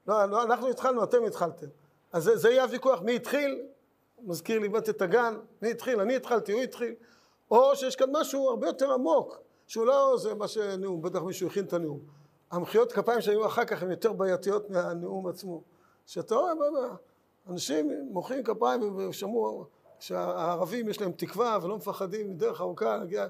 לא, 0.07 0.25
לא, 0.25 0.43
אנחנו 0.43 0.69
התחלנו, 0.69 1.05
אתם 1.05 1.25
התחלתם. 1.25 1.67
אז 2.13 2.25
זה, 2.25 2.37
זה 2.37 2.51
יהיה 2.51 2.63
הוויכוח, 2.63 3.01
מי 3.03 3.17
התחיל? 3.17 3.63
מזכיר 4.23 4.59
לי 4.59 4.69
בת 4.69 4.89
את 4.89 5.03
הגן, 5.03 5.35
מי 5.63 5.71
התחיל? 5.71 6.01
אני 6.01 6.17
התחלתי, 6.17 6.53
הוא 6.53 6.63
התחיל. 6.63 6.95
או 7.51 7.77
שיש 7.77 7.97
כאן 7.97 8.09
משהו 8.13 8.51
הרבה 8.51 8.67
יותר 8.67 8.93
עמוק, 8.93 9.41
שהוא 9.67 9.87
לא 9.87 10.17
זה 10.19 10.35
מה 10.35 10.49
שנאום, 10.49 11.03
בטח 11.03 11.23
מישהו 11.23 11.49
הכין 11.49 11.65
את 11.65 11.73
הנאום. 11.73 12.01
המחיאות 12.51 12.93
כפיים 12.93 13.21
שהיו 13.21 13.47
אחר 13.47 13.65
כך 13.65 13.83
הן 13.83 13.91
יותר 13.91 14.13
בעייתיות 14.13 14.71
מהנאום 14.71 15.27
עצמו. 15.27 15.63
שאתה 16.07 16.35
רואה, 16.35 16.53
אנשים 17.49 17.91
מוחאים 18.11 18.45
כפיים 18.45 18.97
ושמעו 18.97 19.65
שהערבים 19.99 20.89
יש 20.89 21.01
להם 21.01 21.13
תקווה 21.13 21.59
ולא 21.63 21.77
מפחדים 21.77 22.31
מדרך 22.31 22.61
ארוכה 22.61 22.97
להגיע 22.97 23.27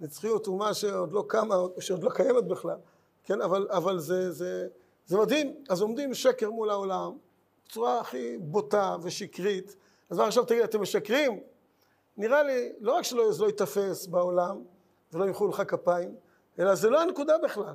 נצחיות 0.00 0.46
אומה 0.46 0.74
שעוד 0.74 1.12
לא 1.12 1.24
קמה, 1.28 1.54
שעוד 1.78 2.04
לא 2.04 2.10
קיימת 2.10 2.44
בכלל, 2.44 2.76
כן, 3.24 3.40
אבל, 3.40 3.66
אבל 3.70 3.98
זה, 3.98 4.32
זה, 4.32 4.68
זה 5.12 5.18
מדהים, 5.18 5.54
אז 5.68 5.80
עומדים 5.80 6.14
שקר 6.14 6.50
מול 6.50 6.70
העולם 6.70 7.12
בצורה 7.66 8.00
הכי 8.00 8.38
בוטה 8.38 8.96
ושקרית, 9.02 9.76
אז 10.10 10.18
מה 10.18 10.26
עכשיו 10.26 10.44
תגיד, 10.44 10.62
אתם 10.62 10.80
משקרים? 10.80 11.40
נראה 12.16 12.42
לי, 12.42 12.72
לא 12.80 12.92
רק 12.92 13.04
שלא 13.04 13.30
לא 13.40 13.46
ייתפס 13.46 14.06
בעולם 14.06 14.62
ולא 15.12 15.24
ימחאו 15.24 15.48
לך 15.48 15.62
כפיים, 15.68 16.14
אלא 16.58 16.74
זה 16.74 16.90
לא 16.90 17.02
הנקודה 17.02 17.38
בכלל, 17.38 17.74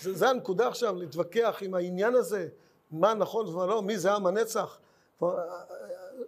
זה, 0.00 0.14
זה 0.14 0.28
הנקודה 0.28 0.68
עכשיו 0.68 0.94
להתווכח 0.94 1.58
עם 1.60 1.74
העניין 1.74 2.14
הזה, 2.14 2.48
מה 2.90 3.14
נכון 3.14 3.46
ומה 3.46 3.66
לא, 3.66 3.82
מי 3.82 3.98
זה 3.98 4.12
עם 4.12 4.26
הנצח, 4.26 4.78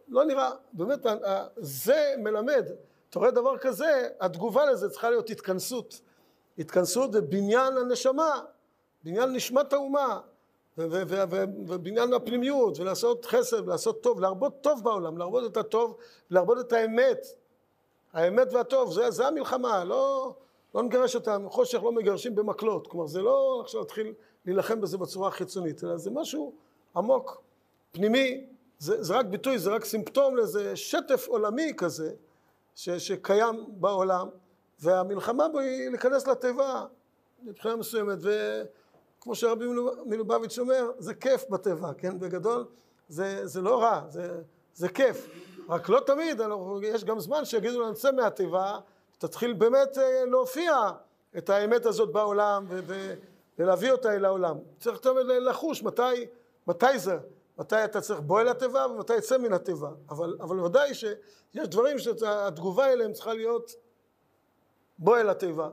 לא 0.09 0.25
נראה, 0.25 0.51
באמת, 0.73 1.07
זה 1.57 2.15
מלמד, 2.19 2.67
אתה 3.11 3.19
רואה 3.19 3.31
דבר 3.31 3.59
כזה, 3.59 4.09
התגובה 4.21 4.71
לזה 4.71 4.91
צריכה 4.91 5.11
להיות 5.11 5.31
התכנסות, 5.31 6.01
התכנסות 6.59 7.11
ובניין 7.13 7.77
הנשמה, 7.77 8.41
בניין 9.05 9.33
נשמת 9.33 9.73
האומה, 9.73 10.21
ובניין 11.69 12.12
הפנימיות, 12.12 12.79
ולעשות 12.79 13.25
חסד, 13.25 13.69
ולעשות 13.69 14.03
טוב, 14.03 14.21
להרבות 14.21 14.55
טוב 14.61 14.85
בעולם, 14.85 15.19
להרבות 15.19 15.53
את 15.53 15.57
הטוב, 15.57 15.97
להרבות 16.31 16.59
את 16.61 16.73
האמת, 16.73 17.27
האמת 18.12 18.53
והטוב, 18.53 18.93
זה, 18.93 19.11
זה 19.11 19.27
המלחמה, 19.27 19.85
לא, 19.85 20.35
לא 20.75 20.83
נגרש 20.83 21.14
אותם, 21.14 21.47
חושך 21.49 21.83
לא 21.83 21.93
מגרשים 21.93 22.35
במקלות, 22.35 22.87
כלומר 22.87 23.07
זה 23.07 23.23
לא 23.23 23.61
עכשיו 23.64 23.81
להתחיל 23.81 24.12
להילחם 24.47 24.81
בזה 24.81 24.99
בצורה 24.99 25.31
חיצונית, 25.31 25.85
אלא 25.85 25.97
זה 25.97 26.11
משהו 26.11 26.53
עמוק, 26.97 27.43
פנימי, 27.93 28.47
זה, 28.79 29.03
זה 29.03 29.14
רק 29.14 29.27
ביטוי, 29.27 29.59
זה 29.59 29.71
רק 29.71 29.85
סימפטום 29.85 30.37
לאיזה 30.37 30.77
שטף 30.77 31.29
עולמי 31.29 31.73
כזה 31.77 32.12
ש, 32.75 32.90
שקיים 32.90 33.64
בעולם 33.69 34.29
והמלחמה 34.81 35.49
בו 35.49 35.59
היא 35.59 35.88
להיכנס 35.88 36.27
לתיבה 36.27 36.87
מבחינה 37.43 37.77
מסוימת 37.77 38.19
וכמו 39.21 39.35
שרבי 39.35 39.65
מלובביץ' 40.07 40.59
אומר 40.59 40.91
זה 40.99 41.15
כיף 41.15 41.45
בטבע, 41.51 41.93
כן, 41.99 42.19
בגדול 42.19 42.65
זה, 43.09 43.47
זה 43.47 43.61
לא 43.61 43.83
רע, 43.83 44.03
זה, 44.09 44.41
זה 44.75 44.89
כיף 44.89 45.29
רק 45.69 45.89
לא 45.89 46.01
תמיד, 46.07 46.41
יש 46.83 47.05
גם 47.05 47.21
זמן 47.21 47.45
שיגידו 47.45 47.81
לנו 47.81 47.95
צא 47.95 48.13
מהתיבה 48.13 48.79
תתחיל 49.19 49.53
באמת 49.53 49.99
אה, 49.99 50.25
להופיע 50.25 50.91
את 51.39 51.51
האמת 51.51 51.87
הזאת 51.87 52.13
בעולם 52.13 52.67
ולהביא 53.59 53.93
אותה 53.93 54.15
אל 54.15 54.25
העולם 54.25 54.59
צריך 54.79 54.99
תמיד 54.99 55.27
לחוש 55.27 55.83
מתי, 55.83 56.27
מתי 56.67 56.99
זה 56.99 57.19
מתי 57.59 57.85
אתה 57.85 58.01
צריך 58.01 58.21
בוא 58.21 58.41
אל 58.41 58.49
התיבה 58.49 58.87
ומתי 58.87 59.17
יצא 59.17 59.39
מן 59.39 59.53
התיבה. 59.53 59.91
אבל, 60.11 60.37
אבל 60.41 60.61
ודאי 60.61 60.95
שיש 60.95 61.69
דברים 61.69 61.99
שהתגובה 61.99 62.93
אליהם 62.93 63.13
צריכה 63.13 63.35
להיות 63.35 63.71
בוא 64.99 65.19
אל 65.19 65.31
התיבה. 65.31 65.69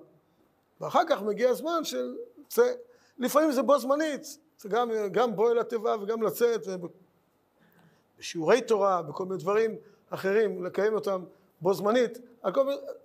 ואחר 0.82 1.02
כך 1.10 1.22
מגיע 1.22 1.50
הזמן 1.50 1.84
של 1.84 2.16
צא. 2.48 2.74
לפעמים 3.19 3.51
זה 3.51 3.62
בו 3.62 3.80
זמנית, 3.80 4.38
זה 4.60 4.69
גם, 4.69 4.89
גם 5.12 5.36
בוא 5.36 5.51
אל 5.51 5.60
התיבה 5.60 5.95
וגם 6.01 6.21
לצאת 6.21 6.67
בשיעורי 8.19 8.62
תורה, 8.62 9.01
בכל 9.01 9.25
מיני 9.25 9.38
דברים 9.38 9.75
אחרים, 10.10 10.63
לקיים 10.63 10.93
אותם 10.93 11.23
בו 11.62 11.73
זמנית. 11.73 12.17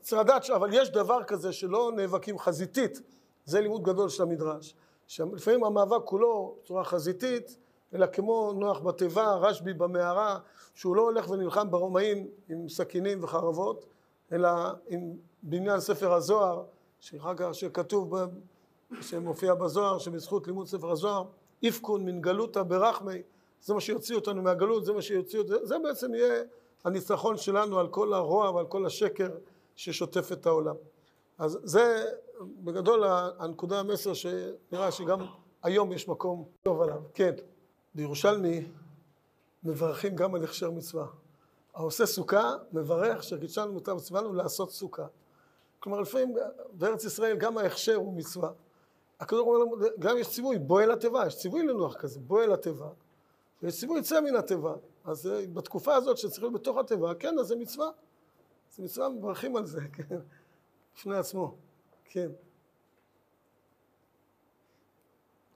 צריך 0.00 0.22
לדעת, 0.22 0.50
אבל 0.50 0.68
יש 0.72 0.90
דבר 0.90 1.24
כזה 1.24 1.52
שלא 1.52 1.92
נאבקים 1.96 2.38
חזיתית, 2.38 3.00
זה 3.44 3.60
לימוד 3.60 3.82
גדול 3.82 4.08
של 4.08 4.22
המדרש. 4.22 4.74
שלפעמים 5.06 5.64
המאבק 5.64 6.04
כולו 6.04 6.54
בצורה 6.62 6.84
חזיתית 6.84 7.56
אלא 7.94 8.06
כמו 8.06 8.52
נוח 8.52 8.80
בתיבה, 8.80 9.34
רשב"י 9.34 9.72
במערה, 9.72 10.38
שהוא 10.74 10.96
לא 10.96 11.02
הולך 11.02 11.30
ונלחם 11.30 11.70
ברומאים 11.70 12.26
עם 12.48 12.68
סכינים 12.68 13.24
וחרבות, 13.24 13.84
אלא 14.32 14.48
עם 14.88 15.12
בניין 15.42 15.80
ספר 15.80 16.12
הזוהר, 16.12 16.62
שאחר 17.00 17.34
כך 17.36 17.54
שכתוב, 17.54 18.14
שמופיע 19.00 19.54
בזוהר, 19.54 19.98
שבזכות 19.98 20.46
לימוד 20.46 20.66
ספר 20.66 20.90
הזוהר, 20.90 21.24
איפקון 21.62 22.04
מן 22.04 22.20
גלותא 22.20 22.62
ברחמי, 22.62 23.22
זה 23.60 23.74
מה 23.74 23.80
שיוציא 23.80 24.16
אותנו 24.16 24.42
מהגלות, 24.42 24.84
זה 24.84 24.92
מה 24.92 25.02
שיוציא 25.02 25.38
אותנו, 25.38 25.66
זה 25.66 25.78
בעצם 25.78 26.14
יהיה 26.14 26.42
הניצחון 26.84 27.36
שלנו 27.36 27.78
על 27.78 27.88
כל 27.88 28.14
הרוע 28.14 28.50
ועל 28.50 28.66
כל 28.66 28.86
השקר 28.86 29.30
ששוטף 29.76 30.32
את 30.32 30.46
העולם. 30.46 30.74
אז 31.38 31.58
זה 31.62 32.04
בגדול 32.40 33.04
הנקודה 33.38 33.80
המסר 33.80 34.14
שנראה 34.14 34.90
שגם 34.90 35.26
היום 35.62 35.92
יש 35.92 36.08
מקום 36.08 36.44
טוב 36.62 36.82
עליו. 36.82 37.00
כן. 37.14 37.34
בירושלמי 37.94 38.64
מברכים 39.64 40.16
גם 40.16 40.34
על 40.34 40.44
הכשר 40.44 40.70
מצווה. 40.70 41.06
העושה 41.74 42.06
סוכה 42.06 42.54
מברך 42.72 43.22
שקידשנו 43.22 43.72
מוטב 43.72 43.92
מצוונו 43.92 44.32
לעשות 44.32 44.70
סוכה. 44.70 45.06
כלומר 45.78 46.00
לפעמים 46.00 46.34
בארץ 46.72 47.04
ישראל 47.04 47.36
גם 47.36 47.58
ההכשר 47.58 47.94
הוא 47.94 48.14
מצווה. 48.14 48.50
הקדוש 49.22 49.44
ברוך 49.44 49.70
הוא 49.70 49.88
גם 49.98 50.18
יש 50.18 50.28
ציווי 50.28 50.58
בוא 50.58 50.80
אל 50.82 50.90
התיבה, 50.90 51.26
יש 51.26 51.36
ציווי 51.36 51.62
לנוח 51.62 51.96
כזה, 51.96 52.20
בוא 52.20 52.42
אל 52.42 52.52
התיבה. 52.52 52.88
ויש 53.62 53.80
ציווי 53.80 53.98
יצא 53.98 54.20
מן 54.20 54.36
התיבה. 54.36 54.74
אז 55.04 55.30
בתקופה 55.52 55.94
הזאת 55.94 56.18
שצריך 56.18 56.42
להיות 56.42 56.54
בתוך 56.54 56.78
התיבה, 56.78 57.14
כן, 57.14 57.38
אז 57.38 57.46
זה 57.46 57.56
מצווה. 57.56 57.90
זה 58.76 58.82
מצווה, 58.82 59.08
מברכים 59.08 59.56
על 59.56 59.66
זה, 59.66 59.80
כן, 59.96 60.16
בפני 60.94 61.16
עצמו, 61.16 61.54
כן. 62.04 62.30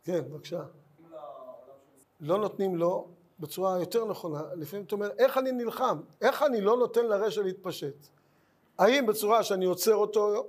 כן, 0.04 0.20
בבקשה. 0.30 0.64
לא 2.20 2.38
נותנים 2.38 2.76
לו 2.76 3.08
בצורה 3.40 3.78
יותר 3.80 4.04
נכונה. 4.04 4.42
לפעמים 4.56 4.86
אתה 4.86 4.94
אומר, 4.94 5.10
איך 5.18 5.38
אני 5.38 5.52
נלחם? 5.52 6.00
איך 6.20 6.42
אני 6.42 6.60
לא 6.60 6.76
נותן 6.76 7.06
לרשע 7.06 7.42
להתפשט? 7.42 7.96
האם 8.78 9.06
בצורה 9.06 9.42
שאני 9.42 9.64
עוצר 9.64 9.94
אותו, 9.94 10.46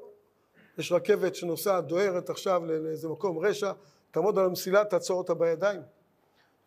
יש 0.77 0.91
רכבת 0.91 1.35
שנוסעת, 1.35 1.87
דוהרת 1.87 2.29
עכשיו 2.29 2.61
לאיזה 2.65 3.07
מקום 3.09 3.45
רשע, 3.45 3.71
תעמוד 4.11 4.39
על 4.39 4.45
המסילה, 4.45 4.85
תעצור 4.85 5.17
אותה 5.17 5.33
בידיים. 5.33 5.81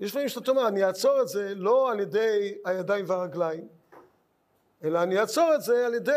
יש 0.01 0.11
לפעמים 0.11 0.29
שאתה 0.29 0.51
אומר, 0.51 0.69
אני 0.69 0.85
אעצור 0.85 1.23
את 1.23 1.29
זה 1.29 1.55
לא 1.55 1.91
על 1.91 2.01
ידי 2.01 2.55
הידיים 2.65 3.05
והרגליים, 3.09 3.69
אלא 4.85 5.03
אני 5.03 5.21
אעצור 5.21 5.55
את 5.55 5.63
זה 5.63 5.87
על 5.87 5.95
ידי 5.95 6.13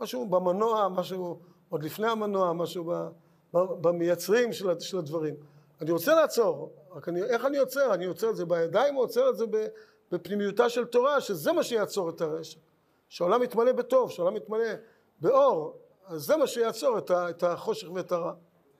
משהו 0.00 0.26
במנוע, 0.26 0.88
משהו 0.88 1.40
עוד 1.68 1.82
לפני 1.82 2.08
המנוע, 2.08 2.52
משהו 2.52 2.92
במייצרים 3.52 4.52
של 4.78 4.98
הדברים. 4.98 5.34
אני 5.80 5.90
רוצה 5.90 6.14
לעצור, 6.14 6.72
רק 6.90 7.08
אני, 7.08 7.22
איך 7.22 7.44
אני 7.44 7.58
עוצר? 7.58 7.94
אני 7.94 8.04
עוצר 8.04 8.30
את 8.30 8.36
זה 8.36 8.44
בידיים 8.44 8.96
או 8.96 9.00
עוצר 9.00 9.28
את 9.30 9.36
זה 9.36 9.44
בפנימיותה 10.12 10.68
של 10.68 10.84
תורה, 10.84 11.20
שזה 11.20 11.52
מה 11.52 11.62
שיעצור 11.62 12.10
את 12.10 12.20
הרשע. 12.20 12.58
שהעולם 13.08 13.42
יתמלא 13.42 13.72
בטוב, 13.72 14.10
שהעולם 14.10 14.36
יתמלא 14.36 14.64
באור. 15.20 15.81
אז 16.04 16.22
זה 16.22 16.36
מה 16.36 16.46
שיעצור 16.46 16.98
את, 16.98 17.42
החושך 17.42 17.90
ואת 17.90 18.12
הרע. 18.12 18.34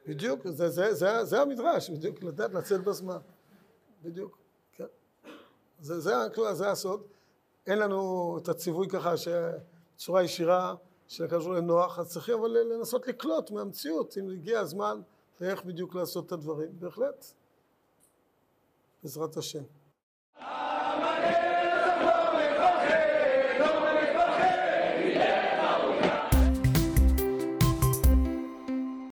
בדיוק, 0.07 0.49
זה, 0.49 0.69
זה, 0.69 0.95
זה, 0.95 1.25
זה 1.25 1.41
המדרש, 1.41 1.91
בדיוק, 1.91 2.23
לדעת 2.23 2.55
לצאת 2.55 2.85
בזמן. 2.85 3.19
בדיוק, 4.03 4.39
כן. 4.73 4.85
זה, 5.81 6.01
זה, 6.01 6.15
זה, 6.37 6.55
זה 6.55 6.71
הסוד. 6.71 7.03
אין 7.67 7.79
לנו 7.79 8.39
את 8.43 8.49
הציווי 8.49 8.89
ככה 8.89 9.15
בצורה 9.95 10.23
ישירה 10.23 10.75
של 11.09 11.25
הקדוש 11.25 11.47
לנוח, 11.47 11.99
אז 11.99 12.09
צריכים 12.09 12.39
אבל 12.39 12.51
לנסות 12.51 13.07
לקלוט 13.07 13.51
מהמציאות, 13.51 14.19
אם 14.19 14.31
הגיע 14.31 14.61
הזמן 14.61 15.01
ואיך 15.41 15.65
בדיוק 15.65 15.95
לעשות 15.95 16.27
את 16.27 16.33
הדברים, 16.33 16.69
בהחלט. 16.73 17.27
בעזרת 19.03 19.37
השם. 19.37 19.63